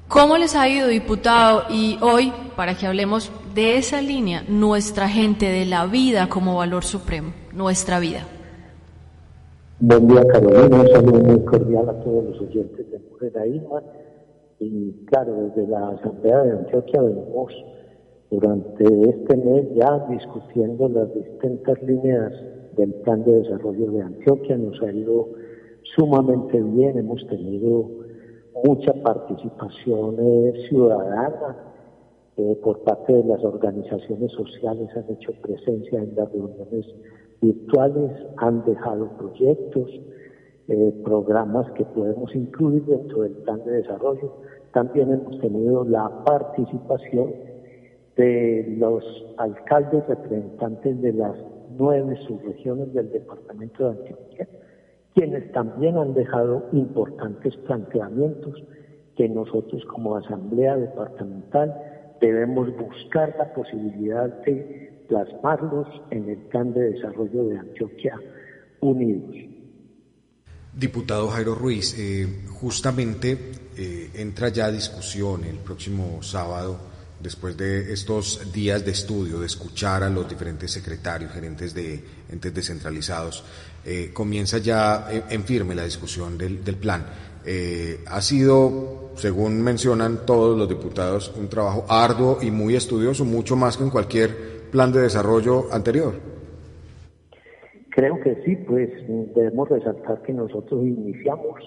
[0.08, 1.68] ¿Cómo les ha ido, diputado?
[1.70, 6.84] Y hoy, para que hablemos de esa línea, nuestra gente, de la vida como valor
[6.84, 8.26] supremo, nuestra vida.
[9.82, 10.82] Buen día, Carolina.
[10.82, 13.82] Un saludo muy cordial a todos los oyentes de Mujer Irma
[14.60, 17.54] y claro, desde la Asamblea de Antioquia venimos
[18.30, 22.34] durante este mes ya discutiendo las distintas líneas
[22.76, 24.58] del plan de desarrollo de Antioquia.
[24.58, 25.30] Nos ha ido
[25.96, 27.89] sumamente bien, hemos tenido
[28.65, 30.18] mucha participación
[30.68, 31.56] ciudadana
[32.36, 36.86] eh, por parte de las organizaciones sociales, han hecho presencia en las reuniones
[37.41, 39.89] virtuales, han dejado proyectos,
[40.67, 44.36] eh, programas que podemos incluir dentro del plan de desarrollo.
[44.73, 47.34] También hemos tenido la participación
[48.15, 49.04] de los
[49.38, 51.36] alcaldes representantes de las
[51.78, 54.47] nueve subregiones del departamento de Antioquia,
[55.15, 58.63] quienes también han dejado importantes planteamientos
[59.15, 61.73] que nosotros como asamblea departamental
[62.21, 68.17] debemos buscar la posibilidad de plasmarlos en el plan de desarrollo de Antioquia
[68.80, 69.36] Unidos.
[70.74, 73.38] Diputado Jairo Ruiz, eh, justamente
[73.76, 76.80] eh, entra ya discusión el próximo sábado,
[77.19, 82.54] después de estos días de estudio, de escuchar a los diferentes secretarios, gerentes de entes
[82.54, 83.43] descentralizados,
[83.84, 87.06] eh, comienza ya en, firme la discusión del plan.
[88.06, 93.76] ha sido, según mencionan todos los diputados, un trabajo arduo y muy estudioso, mucho más
[93.76, 96.13] que en cualquier plan de desarrollo anterior.
[97.89, 98.89] Creo que sí, pues
[99.36, 101.60] debemos resaltar que nosotros iniciamos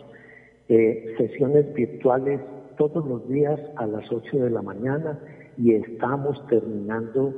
[0.69, 2.41] eh, sesiones virtuales
[2.79, 5.19] todos los días a las 8 de la mañana
[5.59, 7.35] y estamos terminando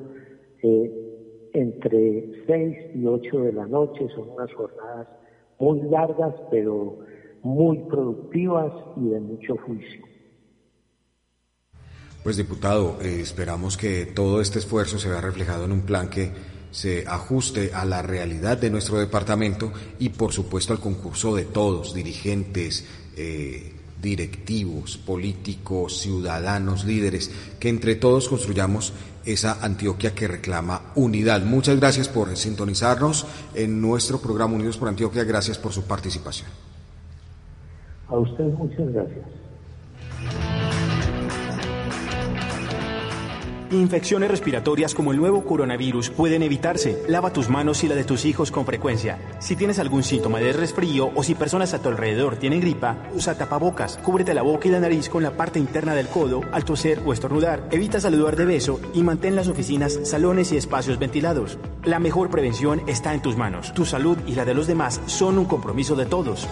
[0.62, 0.92] eh,
[1.54, 4.06] entre 6 y 8 de la noche.
[4.14, 5.08] Son unas jornadas
[5.58, 6.98] muy largas, pero
[7.42, 10.13] muy productivas y de mucho juicio.
[12.24, 16.32] Pues diputado, eh, esperamos que todo este esfuerzo se vea reflejado en un plan que
[16.70, 21.92] se ajuste a la realidad de nuestro departamento y por supuesto al concurso de todos,
[21.92, 22.86] dirigentes,
[23.18, 28.94] eh, directivos, políticos, ciudadanos, líderes, que entre todos construyamos
[29.26, 31.42] esa Antioquia que reclama unidad.
[31.42, 35.24] Muchas gracias por sintonizarnos en nuestro programa Unidos por Antioquia.
[35.24, 36.48] Gracias por su participación.
[38.08, 40.53] A ustedes muchas gracias.
[43.74, 47.02] Infecciones respiratorias como el nuevo coronavirus pueden evitarse.
[47.08, 49.18] Lava tus manos y la de tus hijos con frecuencia.
[49.40, 53.36] Si tienes algún síntoma de resfrío o si personas a tu alrededor tienen gripa, usa
[53.36, 53.96] tapabocas.
[53.96, 57.12] Cúbrete la boca y la nariz con la parte interna del codo al toser o
[57.12, 57.68] estornudar.
[57.72, 61.58] Evita saludar de beso y mantén las oficinas, salones y espacios ventilados.
[61.82, 63.74] La mejor prevención está en tus manos.
[63.74, 66.46] Tu salud y la de los demás son un compromiso de todos.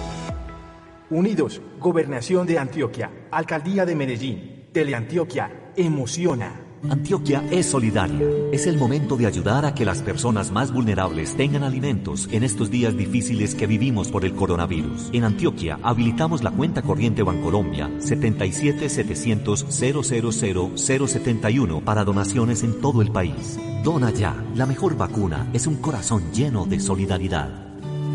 [1.09, 6.72] Unidos, Gobernación de Antioquia, Alcaldía de Medellín, Teleantioquia, emociona.
[6.91, 8.26] Antioquia es solidaria.
[8.53, 12.70] Es el momento de ayudar a que las personas más vulnerables tengan alimentos en estos
[12.70, 15.11] días difíciles que vivimos por el coronavirus.
[15.12, 23.12] En Antioquia habilitamos la cuenta corriente Bancolombia 77 700 071 para donaciones en todo el
[23.12, 23.59] país.
[23.85, 24.35] Dona ya.
[24.55, 27.62] La mejor vacuna es un corazón lleno de solidaridad.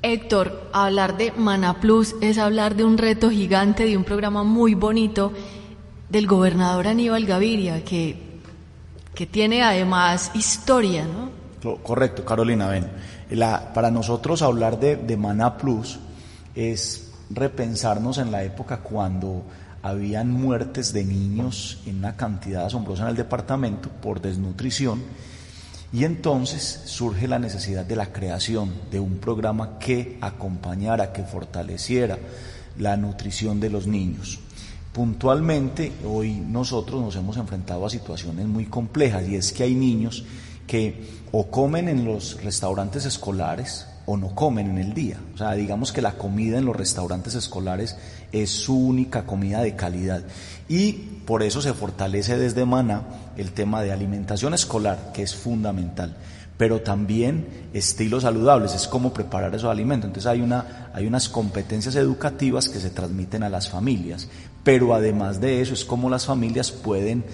[0.00, 4.74] Héctor, hablar de Mana Plus es hablar de un reto gigante, de un programa muy
[4.74, 5.32] bonito
[6.08, 8.16] del gobernador Aníbal Gaviria, que,
[9.14, 11.76] que tiene además historia, ¿no?
[11.82, 12.90] Correcto, Carolina, ven.
[13.74, 15.98] para nosotros hablar de, de Mana Plus
[16.54, 19.42] es repensarnos en la época cuando
[19.88, 25.02] habían muertes de niños en una cantidad asombrosa en el departamento por desnutrición
[25.92, 32.18] y entonces surge la necesidad de la creación de un programa que acompañara, que fortaleciera
[32.78, 34.40] la nutrición de los niños.
[34.92, 40.24] Puntualmente, hoy nosotros nos hemos enfrentado a situaciones muy complejas y es que hay niños
[40.66, 45.18] que o comen en los restaurantes escolares o no comen en el día.
[45.34, 47.96] O sea, digamos que la comida en los restaurantes escolares
[48.32, 50.22] es su única comida de calidad.
[50.68, 50.92] Y
[51.24, 53.02] por eso se fortalece desde Mana
[53.36, 56.16] el tema de alimentación escolar, que es fundamental
[56.58, 60.08] pero también estilos saludables, es cómo preparar esos alimentos.
[60.08, 64.28] Entonces hay, una, hay unas competencias educativas que se transmiten a las familias,
[64.64, 67.24] pero además de eso es cómo las familias pueden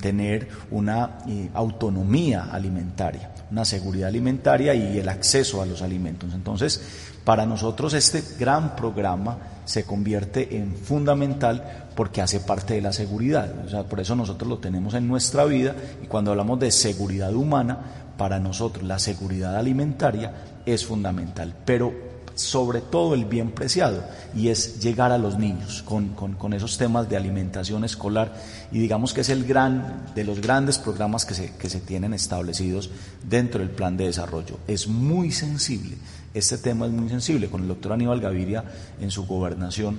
[0.00, 6.34] tener una eh, autonomía alimentaria, una seguridad alimentaria y el acceso a los alimentos.
[6.34, 6.82] Entonces,
[7.22, 13.52] para nosotros este gran programa se convierte en fundamental porque hace parte de la seguridad.
[13.66, 17.34] O sea, por eso nosotros lo tenemos en nuestra vida y cuando hablamos de seguridad
[17.34, 17.78] humana,
[18.16, 20.32] para nosotros la seguridad alimentaria
[20.64, 21.92] es fundamental, pero
[22.34, 24.02] sobre todo el bien preciado,
[24.34, 28.32] y es llegar a los niños con, con, esos temas de alimentación escolar,
[28.72, 32.14] y digamos que es el gran, de los grandes programas que se, que se tienen
[32.14, 32.90] establecidos
[33.28, 34.60] dentro del plan de desarrollo.
[34.66, 35.96] Es muy sensible,
[36.34, 38.64] este tema es muy sensible, con el doctor Aníbal Gaviria
[39.00, 39.98] en su gobernación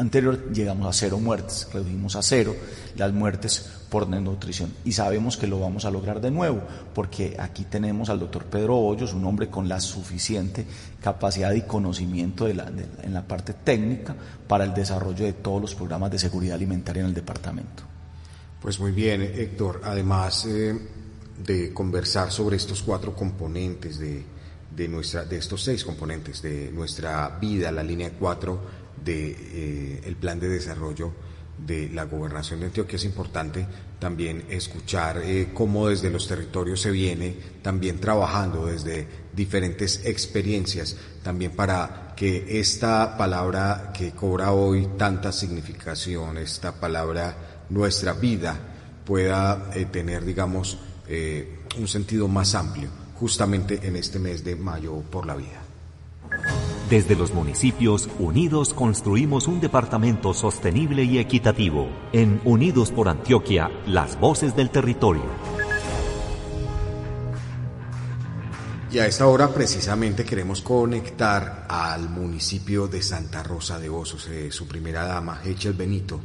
[0.00, 2.56] anterior llegamos a cero muertes, redujimos a cero
[2.96, 4.72] las muertes por desnutrición.
[4.84, 6.62] Y sabemos que lo vamos a lograr de nuevo
[6.94, 10.64] porque aquí tenemos al doctor Pedro Hoyos, un hombre con la suficiente
[11.00, 12.70] capacidad y conocimiento de la,
[13.02, 14.16] en la parte técnica
[14.48, 17.84] para el desarrollo de todos los programas de seguridad alimentaria en el departamento.
[18.60, 20.78] Pues muy bien, Héctor, además eh,
[21.44, 24.24] de conversar sobre estos cuatro componentes de,
[24.80, 28.58] de, nuestra, de estos seis componentes de nuestra vida, la línea cuatro,
[29.04, 31.12] del de, eh, plan de desarrollo
[31.58, 32.96] de la gobernación de Antioquia.
[32.96, 33.66] Es importante
[33.98, 41.50] también escuchar eh, cómo desde los territorios se viene también trabajando desde diferentes experiencias, también
[41.50, 48.58] para que esta palabra que cobra hoy tanta significación, esta palabra nuestra vida,
[49.04, 50.78] pueda eh, tener, digamos,
[51.76, 52.88] un sentido más amplio,
[53.20, 55.60] justamente en este mes de mayo por la vida.
[56.88, 61.88] Desde los municipios, unidos construimos un departamento sostenible y equitativo.
[62.12, 65.22] En Unidos por Antioquia, las voces del territorio.
[68.90, 74.50] Y a esta hora precisamente queremos conectar al municipio de Santa Rosa de Osos, eh,
[74.50, 76.20] su primera dama, Hechel Benito,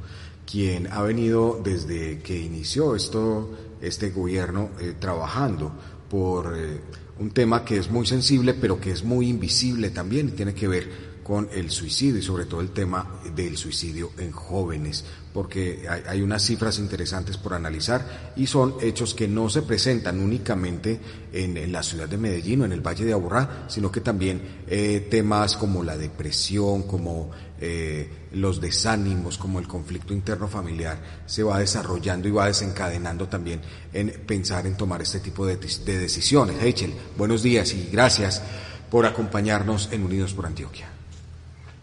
[0.49, 5.73] quien ha venido desde que inició esto, este gobierno eh, trabajando
[6.15, 6.79] por eh,
[7.19, 10.65] un tema que es muy sensible, pero que es muy invisible también y tiene que
[10.65, 15.03] ver con el suicidio y sobre todo el tema del suicidio en jóvenes,
[15.33, 21.01] porque hay, unas cifras interesantes por analizar y son hechos que no se presentan únicamente
[21.33, 25.05] en, la ciudad de Medellín o en el Valle de Aburrá, sino que también eh,
[25.11, 27.31] temas como la depresión, como
[27.67, 33.59] eh, los desánimos, como el conflicto interno familiar, se va desarrollando y va desencadenando también
[33.91, 36.61] en pensar en tomar este tipo de, de decisiones.
[36.61, 38.43] Heichel, buenos días y gracias
[38.91, 40.85] por acompañarnos en Unidos por Antioquia.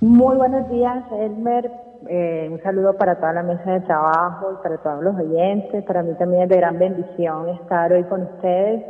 [0.01, 1.69] Muy buenos días, Elmer.
[2.09, 5.83] Eh, un saludo para toda la mesa de trabajo y para todos los oyentes.
[5.85, 8.85] Para mí también es de gran bendición estar hoy con ustedes.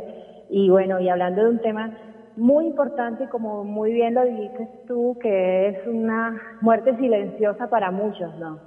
[0.51, 1.97] Y bueno, y hablando de un tema
[2.35, 8.35] muy importante, como muy bien lo dijiste tú, que es una muerte silenciosa para muchos,
[8.37, 8.59] ¿no?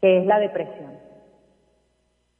[0.00, 0.92] Que es la depresión.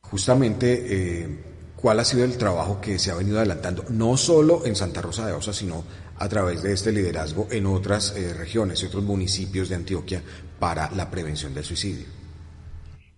[0.02, 1.44] Justamente, eh,
[1.80, 5.26] ¿cuál ha sido el trabajo que se ha venido adelantando, no solo en Santa Rosa
[5.26, 5.82] de Osa, sino
[6.18, 10.22] a través de este liderazgo en otras eh, regiones y otros municipios de Antioquia
[10.58, 12.06] para la prevención del suicidio?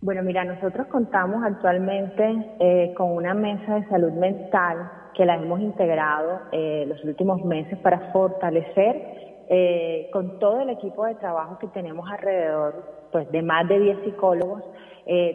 [0.00, 5.60] Bueno, mira, nosotros contamos actualmente eh, con una mesa de salud mental que la hemos
[5.60, 9.26] integrado eh, los últimos meses para fortalecer
[10.12, 14.62] con todo el equipo de trabajo que tenemos alrededor, pues de más de 10 psicólogos,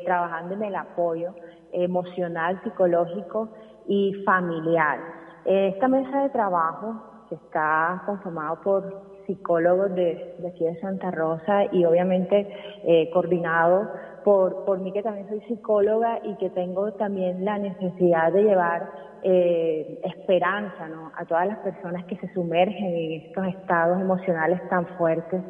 [0.06, 1.34] trabajando en el apoyo
[1.72, 3.50] emocional, psicológico
[3.88, 5.00] y familiar.
[5.46, 6.94] esta mesa de trabajo
[7.34, 12.48] está conformado por psicólogos de, aquí de Santa Rosa y obviamente
[12.84, 13.90] eh, coordinado
[14.24, 18.90] por, por mí que también soy psicóloga y que tengo también la necesidad de llevar
[19.24, 21.12] eh, esperanza ¿no?
[21.16, 25.42] a todas las personas que se sumergen en estos estados emocionales tan fuertes.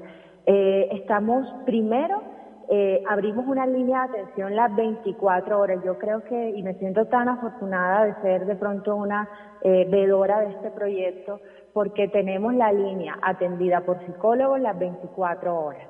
[0.45, 2.33] Eh, estamos primero
[2.69, 5.83] eh, abrimos una línea de atención las 24 horas.
[5.83, 9.29] Yo creo que, y me siento tan afortunada de ser de pronto una
[9.61, 11.41] eh, vedora de este proyecto,
[11.73, 15.87] porque tenemos la línea atendida por psicólogos las 24 horas.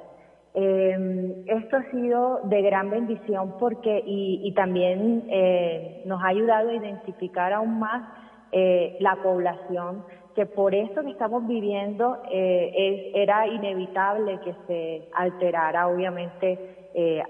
[0.56, 6.70] Eh, esto ha sido de gran bendición porque y, y también eh, nos ha ayudado
[6.70, 8.08] a identificar aún más
[8.52, 15.88] eh, la población que por esto que estamos viviendo eh, era inevitable que se alterara
[15.88, 16.70] obviamente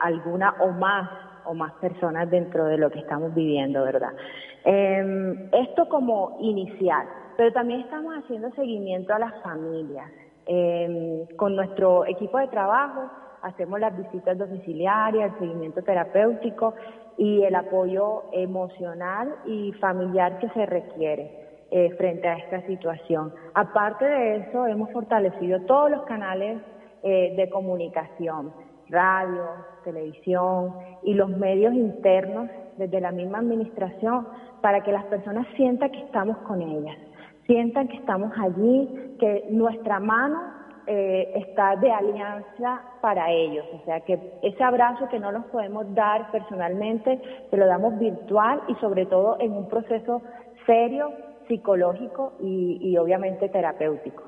[0.01, 1.09] alguna o más
[1.45, 4.11] o más personas dentro de lo que estamos viviendo, ¿verdad?
[4.65, 7.07] Eh, esto como inicial.
[7.37, 10.11] Pero también estamos haciendo seguimiento a las familias.
[10.45, 13.09] Eh, con nuestro equipo de trabajo
[13.43, 16.73] hacemos las visitas domiciliarias, el seguimiento terapéutico
[17.17, 23.33] y el apoyo emocional y familiar que se requiere eh, frente a esta situación.
[23.53, 26.61] Aparte de eso, hemos fortalecido todos los canales
[27.03, 28.53] eh, de comunicación,
[28.89, 29.45] radio,
[29.83, 34.27] televisión y los medios internos desde la misma administración
[34.61, 36.97] para que las personas sientan que estamos con ellas
[37.45, 40.41] sientan que estamos allí, que nuestra mano
[40.87, 43.65] eh, está de alianza para ellos.
[43.73, 48.61] O sea, que ese abrazo que no nos podemos dar personalmente, se lo damos virtual
[48.67, 50.21] y sobre todo en un proceso
[50.65, 51.11] serio,
[51.47, 54.23] psicológico y, y obviamente terapéutico.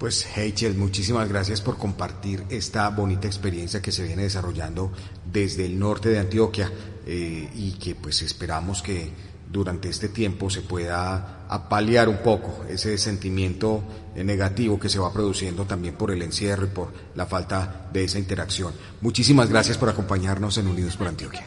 [0.00, 4.90] Pues Heichel, muchísimas gracias por compartir esta bonita experiencia que se viene desarrollando
[5.30, 6.70] desde el norte de Antioquia
[7.06, 9.10] eh, y que pues esperamos que
[9.50, 13.82] durante este tiempo se pueda apalear un poco ese sentimiento
[14.14, 18.04] eh, negativo que se va produciendo también por el encierro y por la falta de
[18.04, 18.72] esa interacción.
[19.00, 21.44] Muchísimas gracias por acompañarnos en Unidos por Antioquia.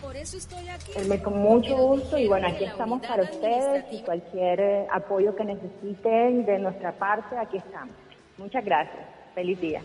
[1.24, 6.46] Con mucho gusto y bueno, aquí estamos para ustedes y cualquier eh, apoyo que necesiten
[6.46, 7.96] de nuestra parte, aquí estamos.
[8.38, 9.06] Muchas gracias.
[9.34, 9.82] Feliz día.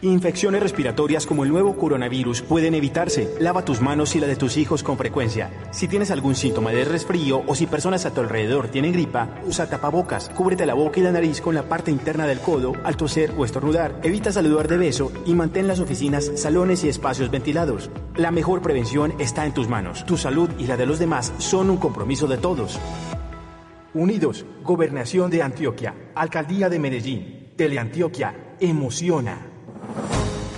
[0.00, 3.34] Infecciones respiratorias como el nuevo coronavirus pueden evitarse.
[3.40, 5.50] Lava tus manos y la de tus hijos con frecuencia.
[5.72, 9.68] Si tienes algún síntoma de resfrío o si personas a tu alrededor tienen gripa, usa
[9.68, 10.28] tapabocas.
[10.28, 13.44] Cúbrete la boca y la nariz con la parte interna del codo al toser o
[13.44, 13.98] estornudar.
[14.04, 17.90] Evita saludar de beso y mantén las oficinas, salones y espacios ventilados.
[18.14, 20.06] La mejor prevención está en tus manos.
[20.06, 22.78] Tu salud y la de los demás son un compromiso de todos.
[23.94, 29.57] Unidos, Gobernación de Antioquia, Alcaldía de Medellín, Teleantioquia, emociona.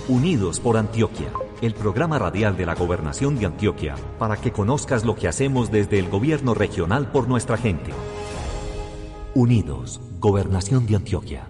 [0.07, 5.15] Unidos por Antioquia, el programa radial de la Gobernación de Antioquia, para que conozcas lo
[5.15, 7.91] que hacemos desde el gobierno regional por nuestra gente.
[9.35, 11.47] Unidos, Gobernación de Antioquia.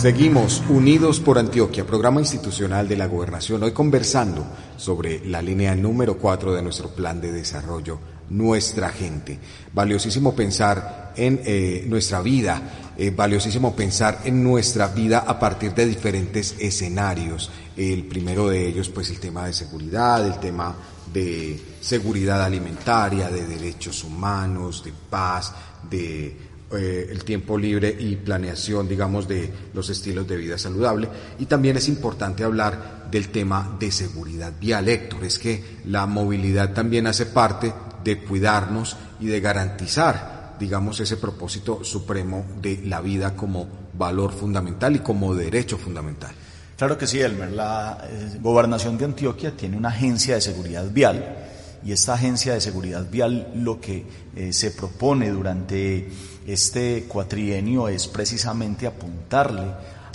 [0.00, 4.46] Seguimos unidos por Antioquia, programa institucional de la gobernación, hoy conversando
[4.78, 7.98] sobre la línea número 4 de nuestro plan de desarrollo,
[8.30, 9.38] nuestra gente.
[9.74, 15.86] Valiosísimo pensar en eh, nuestra vida, eh, valiosísimo pensar en nuestra vida a partir de
[15.86, 17.50] diferentes escenarios.
[17.76, 20.74] El primero de ellos, pues el tema de seguridad, el tema
[21.12, 25.52] de seguridad alimentaria, de derechos humanos, de paz,
[25.90, 26.36] de
[26.72, 31.08] eh, el tiempo libre y planeación, digamos, de los estilos de vida saludable.
[31.40, 35.24] Y también es importante hablar del tema de seguridad vial, Héctor.
[35.24, 37.72] Es que la movilidad también hace parte
[38.04, 44.94] de cuidarnos y de garantizar, digamos, ese propósito supremo de la vida como valor fundamental
[44.94, 46.30] y como derecho fundamental.
[46.76, 47.50] Claro que sí, Elmer.
[47.50, 51.36] La eh, gobernación de Antioquia tiene una agencia de seguridad vial
[51.84, 54.04] y esta agencia de seguridad vial lo que
[54.36, 56.08] eh, se propone durante
[56.46, 59.64] este cuatrienio es precisamente apuntarle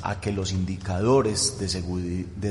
[0.05, 1.67] a que los indicadores de,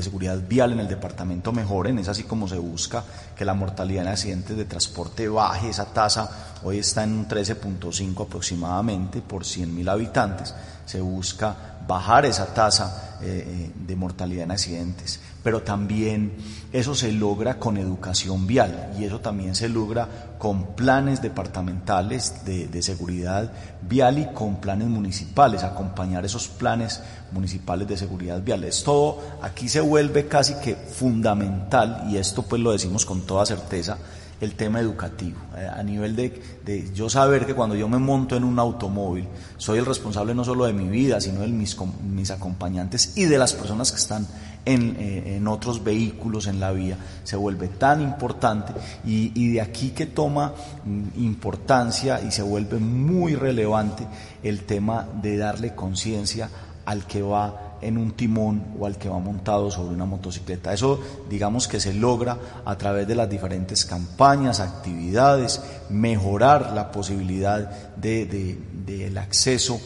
[0.01, 3.03] seguridad vial en el departamento mejoren, es así como se busca
[3.33, 8.25] que la mortalidad en accidentes de transporte baje, esa tasa hoy está en un 13.5
[8.25, 10.53] aproximadamente por 100.000 habitantes,
[10.85, 11.55] se busca
[11.87, 16.31] bajar esa tasa eh, eh, de mortalidad en accidentes pero también
[16.73, 22.81] eso se logra con educación vial y eso también se logra con planes departamentales de,
[22.81, 26.99] seguridad vial y con planes municipales, acompañar esos planes
[27.31, 28.63] municipales de seguridad vial.
[28.63, 33.45] Es todo, aquí se vuelve casi que fundamental y esto pues lo decimos con toda
[33.45, 33.99] certeza
[34.41, 35.37] el tema educativo,
[35.73, 39.27] a nivel de, yo saber que cuando yo me monto en un automóvil,
[39.57, 43.37] soy el responsable no solo de mi vida, sino de mis, mis acompañantes y de
[43.37, 44.27] las personas que están
[44.67, 48.73] eh, en, otros vehículos en la vía, se vuelve tan importante
[49.05, 54.07] y, de aquí que toma mm, importancia y se vuelve muy relevante
[54.41, 56.49] el tema de darle conciencia
[56.85, 60.73] al que va en un timón o al que va montado sobre una motocicleta.
[60.73, 67.69] Eso digamos que se logra a través de las diferentes campañas, actividades, mejorar la posibilidad
[67.95, 69.79] del acceso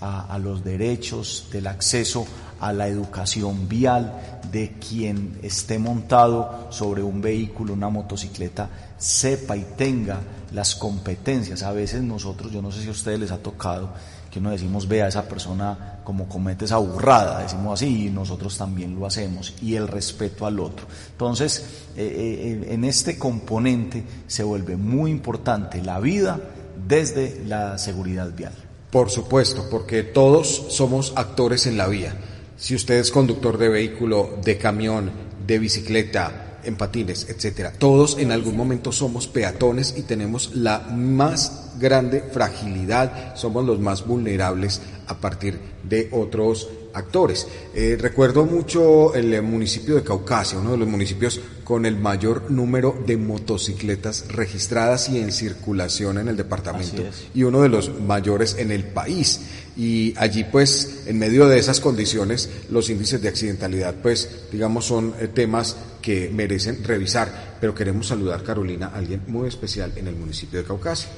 [0.00, 2.26] a, a, los derechos, del acceso
[2.60, 9.66] a la educación vial de quien esté montado sobre un vehículo, una motocicleta, sepa y
[9.76, 10.20] tenga
[10.52, 11.62] las competencias.
[11.62, 13.92] A veces nosotros, yo no sé si a ustedes les ha tocado,
[14.34, 18.98] que uno decimos, vea, esa persona como comete esa burrada, decimos así, y nosotros también
[18.98, 20.86] lo hacemos, y el respeto al otro.
[21.12, 21.64] Entonces,
[21.96, 26.40] eh, eh, en este componente se vuelve muy importante la vida
[26.86, 28.54] desde la seguridad vial.
[28.90, 32.14] Por supuesto, porque todos somos actores en la vía
[32.56, 35.10] si usted es conductor de vehículo, de camión,
[35.46, 41.72] de bicicleta, en patines, etcétera, todos en algún momento somos peatones y tenemos la más
[41.78, 47.46] grande fragilidad, somos los más vulnerables a partir de otros actores.
[47.74, 52.96] Eh, recuerdo mucho el municipio de Caucasia, uno de los municipios con el mayor número
[53.06, 57.02] de motocicletas registradas y en circulación en el departamento
[57.34, 59.40] y uno de los mayores en el país.
[59.76, 65.14] Y allí pues, en medio de esas condiciones, los índices de accidentalidad pues, digamos, son
[65.20, 67.56] eh, temas que merecen revisar.
[67.60, 71.08] Pero queremos saludar, Carolina, a alguien muy especial en el municipio de Caucasia.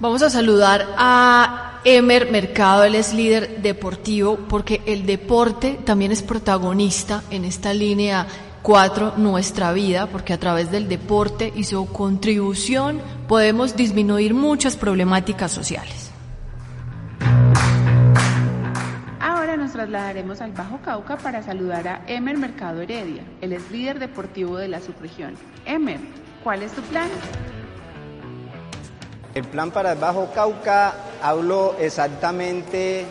[0.00, 6.22] Vamos a saludar a Emer Mercado, él es líder deportivo, porque el deporte también es
[6.22, 8.26] protagonista en esta línea
[8.62, 15.52] 4, nuestra vida, porque a través del deporte y su contribución podemos disminuir muchas problemáticas
[15.52, 16.01] sociales.
[19.56, 24.56] Nos trasladaremos al Bajo Cauca para saludar a Emer Mercado Heredia, él es líder deportivo
[24.56, 25.36] de la subregión.
[25.66, 26.00] Emer,
[26.42, 27.08] ¿cuál es tu plan?
[29.34, 33.04] El plan para el Bajo Cauca hablo exactamente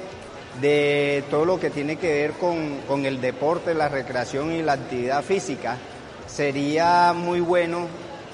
[0.60, 5.24] de todo lo que tiene que ver con, el deporte, la recreación y la actividad
[5.24, 5.78] física.
[6.26, 7.88] Sería muy bueno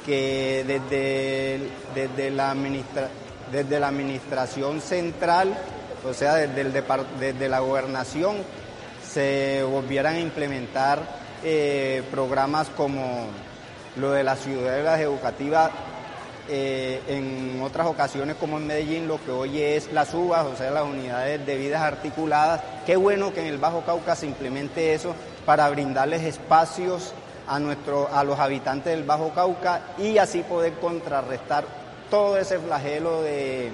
[0.05, 1.59] que desde,
[1.93, 2.55] desde, la,
[3.51, 5.57] desde la administración central,
[6.05, 8.37] o sea, desde, la gobernación,
[9.07, 10.99] se volvieran a implementar
[11.43, 13.27] eh, programas como
[13.95, 15.71] lo de las ciudades educativas
[16.49, 20.71] eh, en otras ocasiones como en Medellín lo que hoy es las UBAS, o sea,
[20.71, 22.61] las unidades de vidas articuladas.
[22.85, 25.13] Qué bueno que en el Bajo Cauca se implemente eso
[25.45, 27.13] para brindarles espacios
[27.47, 31.65] a, nuestro, a los habitantes del Bajo Cauca y así poder contrarrestar
[32.09, 33.73] todo ese flagelo de,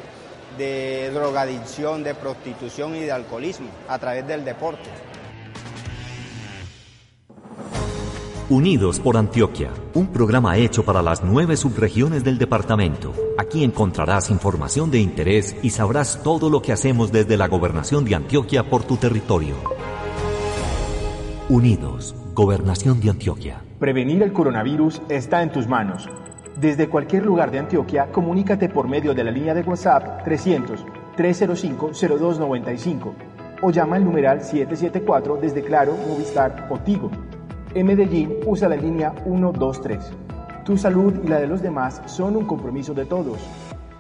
[0.58, 4.90] de drogadicción, de prostitución y de alcoholismo a través del deporte.
[8.50, 13.14] Unidos por Antioquia, un programa hecho para las nueve subregiones del departamento.
[13.38, 18.16] Aquí encontrarás información de interés y sabrás todo lo que hacemos desde la gobernación de
[18.16, 19.56] Antioquia por tu territorio.
[21.50, 23.62] Unidos, Gobernación de Antioquia.
[23.80, 26.10] Prevenir el coronavirus está en tus manos.
[26.60, 30.86] Desde cualquier lugar de Antioquia, comunícate por medio de la línea de WhatsApp 300
[31.16, 33.16] 305 0295
[33.62, 37.10] o llama al numeral 774 desde Claro, Movistar o Tigo.
[37.74, 40.12] En Medellín usa la línea 123.
[40.64, 43.40] Tu salud y la de los demás son un compromiso de todos.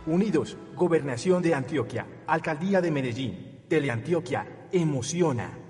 [0.05, 5.62] Unidos, Gobernación de Antioquia, Alcaldía de Medellín, Teleantioquia, emociona.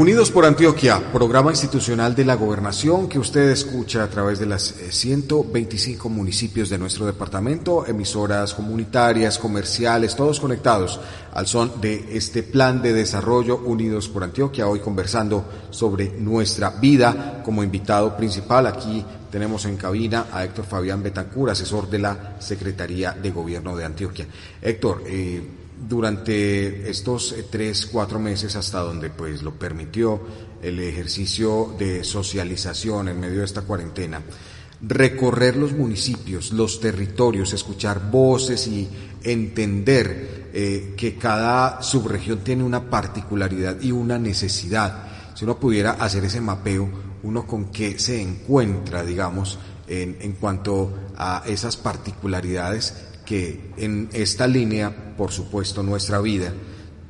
[0.00, 4.62] Unidos por Antioquia, programa institucional de la gobernación que usted escucha a través de las
[4.62, 10.98] 125 eh, municipios de nuestro departamento, emisoras comunitarias, comerciales, todos conectados
[11.34, 14.68] al son de este plan de desarrollo Unidos por Antioquia.
[14.68, 18.68] Hoy conversando sobre nuestra vida como invitado principal.
[18.68, 23.84] Aquí tenemos en cabina a Héctor Fabián Betancur, asesor de la Secretaría de Gobierno de
[23.84, 24.26] Antioquia.
[24.62, 25.42] Héctor, eh,
[25.88, 30.20] durante estos eh, tres, cuatro meses hasta donde pues lo permitió
[30.62, 34.22] el ejercicio de socialización en medio de esta cuarentena,
[34.82, 38.88] recorrer los municipios, los territorios, escuchar voces y
[39.22, 45.06] entender eh, que cada subregión tiene una particularidad y una necesidad.
[45.34, 46.88] Si uno pudiera hacer ese mapeo,
[47.22, 52.94] uno con qué se encuentra, digamos, en, en cuanto a esas particularidades
[53.30, 56.52] que en esta línea, por supuesto, nuestra vida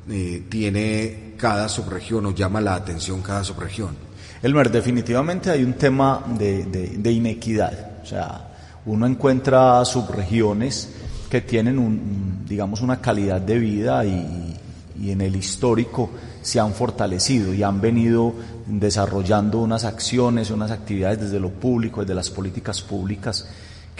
[0.07, 3.95] eh, tiene cada subregión o llama la atención cada subregión.
[4.43, 8.03] Elmer, definitivamente hay un tema de, inequidad.
[8.03, 8.51] O sea,
[8.85, 10.89] uno encuentra subregiones
[11.27, 14.55] que tienen, un, digamos, una calidad de vida y,
[15.01, 16.11] y en el histórico
[16.43, 18.35] se han fortalecido y han venido
[18.67, 23.47] desarrollando unas acciones, unas actividades desde lo público, desde las políticas públicas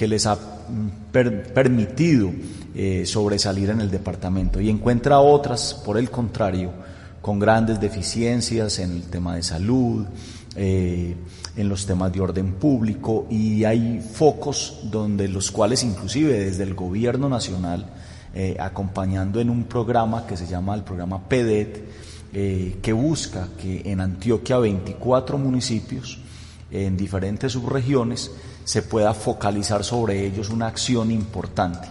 [0.01, 1.11] que les ha mm,
[1.53, 2.31] permitido
[2.73, 4.59] eh, sobresalir en el departamento.
[4.59, 6.71] Y encuentra otras, por el contrario,
[7.21, 10.07] con grandes deficiencias en el tema de salud,
[10.55, 11.15] eh,
[11.55, 16.73] en los temas de orden público y hay focos donde los cuales inclusive desde el
[16.73, 17.85] gobierno nacional,
[18.33, 24.01] eh, acompañando en un programa que se llama el programa PEDET, que busca que en
[24.01, 26.17] Antioquia 24 municipios,
[26.71, 28.31] en diferentes subregiones,
[28.63, 31.87] se pueda focalizar sobre ellos una acción importante.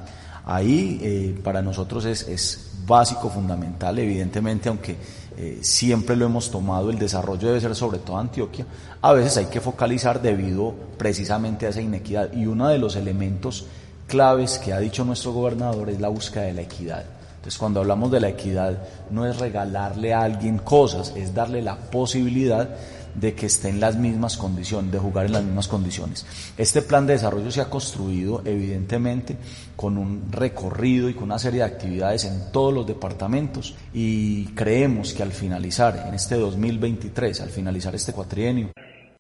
[0.47, 4.97] Ahí eh, para nosotros es, es, básico, fundamental, evidentemente, aunque
[5.37, 8.67] eh, siempre lo hemos tomado, el desarrollo debe ser sobre todo Antioquia,
[9.01, 12.33] a veces hay que focalizar debido precisamente a esa inequidad.
[12.33, 13.67] Y uno de los elementos
[14.09, 17.05] claves que ha dicho nuestro gobernador es la búsqueda de la equidad.
[17.37, 21.77] Entonces, cuando hablamos de la equidad, no es regalarle a alguien cosas, es darle la
[21.77, 22.69] posibilidad
[23.15, 26.27] de que esté en las mismas condiciones, de jugar en las mismas condiciones.
[26.57, 29.37] Este plan de desarrollo se ha construido evidentemente
[29.77, 35.15] con un recorrido y con una serie de actividades en todos los departamentos y creemos
[35.15, 38.71] que al finalizar en este 2023, al finalizar este cuatrienio,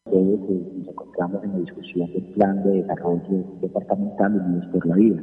[0.06, 5.22] nos encontramos en la discusión del plan de desarrollo departamental Unidos por la Vida,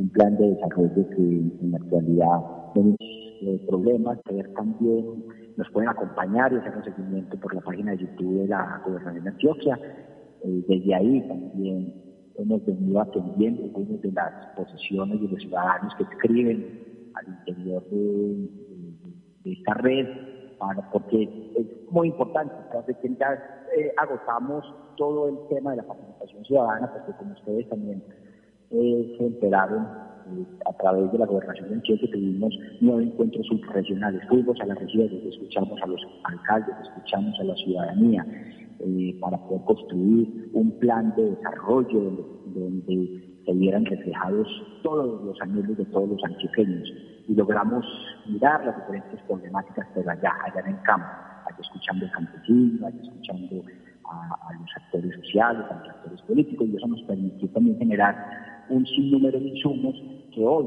[0.00, 2.40] un plan de desarrollo que en la actualidad
[2.74, 5.24] tiene problemas, ver también
[5.56, 9.24] nos pueden acompañar y hacer un seguimiento por la página de YouTube de la Gobernación
[9.24, 9.78] de Antioquia.
[10.44, 11.94] Eh, desde ahí también
[12.36, 18.48] hemos venido atendiendo algunas de las posiciones de los ciudadanos que escriben al interior de,
[19.44, 20.06] esta red,
[20.58, 23.34] para, porque es muy importante, entonces que ya
[23.76, 24.64] eh, agotamos
[24.96, 28.02] todo el tema de la participación ciudadana, porque como ustedes también
[28.70, 29.86] eh, se enteraron,
[30.66, 35.24] a través de la gobernación de Antioquia tuvimos nueve encuentros subregionales, fuimos a las regiones,
[35.24, 38.26] escuchamos a los alcaldes, escuchamos a la ciudadanía
[38.80, 44.46] eh, para poder construir un plan de desarrollo donde, se vieran reflejados
[44.82, 46.88] todos los anhelos de todos los antioqueños.
[47.28, 47.84] Y logramos
[48.26, 51.06] mirar las diferentes problemáticas de allá, allá en el campo,
[51.46, 53.64] allá escuchando al campesino, allá escuchando
[54.04, 58.86] a, los actores sociales, a los actores políticos, y eso nos permitió también generar un
[58.86, 59.94] sinnúmero de insumos
[60.34, 60.66] que hoy,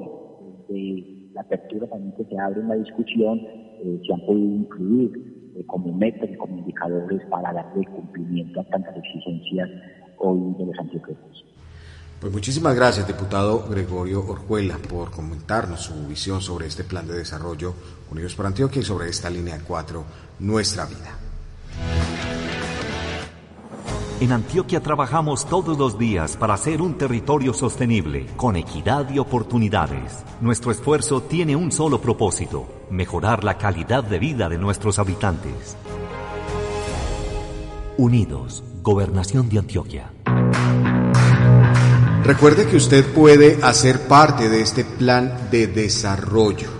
[0.67, 5.51] desde la apertura también que se abre en la discusión, eh, se han podido incluir
[5.55, 9.69] eh, como metas y como indicadores para darle cumplimiento a tantas exigencias
[10.17, 11.45] hoy de los antioqueños.
[12.19, 17.73] Pues muchísimas gracias, diputado Gregorio Orjuela, por comentarnos su visión sobre este plan de desarrollo
[18.11, 20.03] Unidos por Antioquia y sobre esta línea 4,
[20.39, 21.24] Nuestra Vida.
[24.26, 30.23] En Antioquia trabajamos todos los días para ser un territorio sostenible, con equidad y oportunidades.
[30.41, 35.78] Nuestro esfuerzo tiene un solo propósito, mejorar la calidad de vida de nuestros habitantes.
[37.99, 40.11] Unidos, Gobernación de Antioquia.
[42.23, 46.74] Recuerde que usted puede hacer parte de este plan de desarrollo.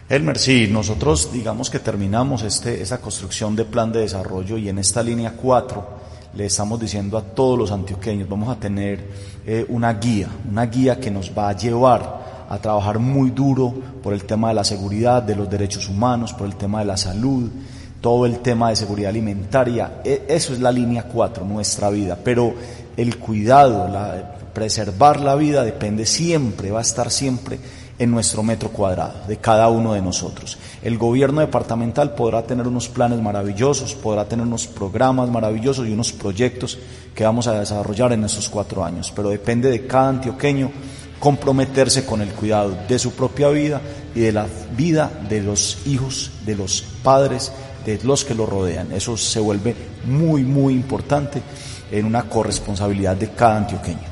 [0.10, 4.80] Elmer, sí, nosotros digamos que terminamos este, esa construcción de plan de desarrollo y en
[4.80, 5.88] esta línea 4
[6.34, 9.06] le estamos diciendo a todos los antioqueños, vamos a tener
[9.46, 14.14] eh, una guía, una guía que nos va a llevar a trabajar muy duro por
[14.14, 17.48] el tema de la seguridad, de los derechos humanos, por el tema de la salud,
[18.02, 20.02] todo el tema de seguridad alimentaria.
[20.04, 22.18] E, eso es la línea 4, nuestra vida.
[22.24, 22.56] Pero
[22.98, 27.60] el cuidado, la, preservar la vida depende siempre, va a estar siempre
[28.00, 30.58] en nuestro metro cuadrado de cada uno de nosotros.
[30.82, 36.14] El gobierno departamental podrá tener unos planes maravillosos, podrá tener unos programas maravillosos y unos
[36.14, 36.80] proyectos
[37.14, 40.72] que vamos a desarrollar en estos cuatro años, pero depende de cada antioqueño
[41.20, 43.82] comprometerse con el cuidado de su propia vida
[44.16, 47.52] y de la vida de los hijos, de los padres,
[47.86, 48.94] de los que lo rodean.
[48.94, 49.76] Eso se vuelve
[50.06, 51.42] muy, muy importante
[51.92, 54.08] en una corresponsabilidad de cada antioqueño.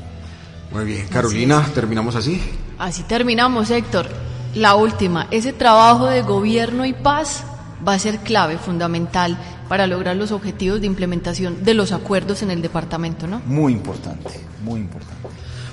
[0.72, 2.38] Muy bien, Carolina, terminamos así.
[2.78, 4.06] Así terminamos, Héctor.
[4.54, 7.44] La última, ese trabajo de gobierno y paz
[7.86, 12.50] va a ser clave, fundamental para lograr los objetivos de implementación de los acuerdos en
[12.50, 13.42] el departamento, ¿no?
[13.46, 15.28] Muy importante, muy importante.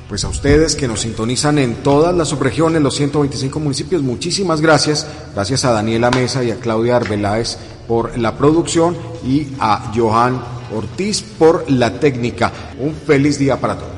[0.10, 5.08] Pues a ustedes que nos sintonizan en todas las subregiones, los 125 municipios, muchísimas gracias.
[5.34, 8.96] Gracias a Daniela Mesa y a Claudia Arbeláez por la producción
[9.26, 10.40] y a Johan
[10.76, 12.52] Ortiz por la técnica.
[12.80, 13.95] Un feliz día para todos.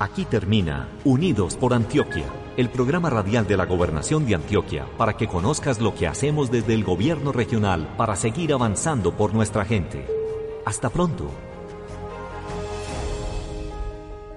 [0.00, 2.26] Aquí termina Unidos por Antioquia,
[2.56, 6.74] el programa radial de la Gobernación de Antioquia, para que conozcas lo que hacemos desde
[6.74, 10.06] el gobierno regional para seguir avanzando por nuestra gente.
[10.64, 11.28] Hasta pronto.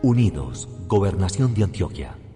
[0.01, 2.20] Unidos, Gobernación de Antioquia.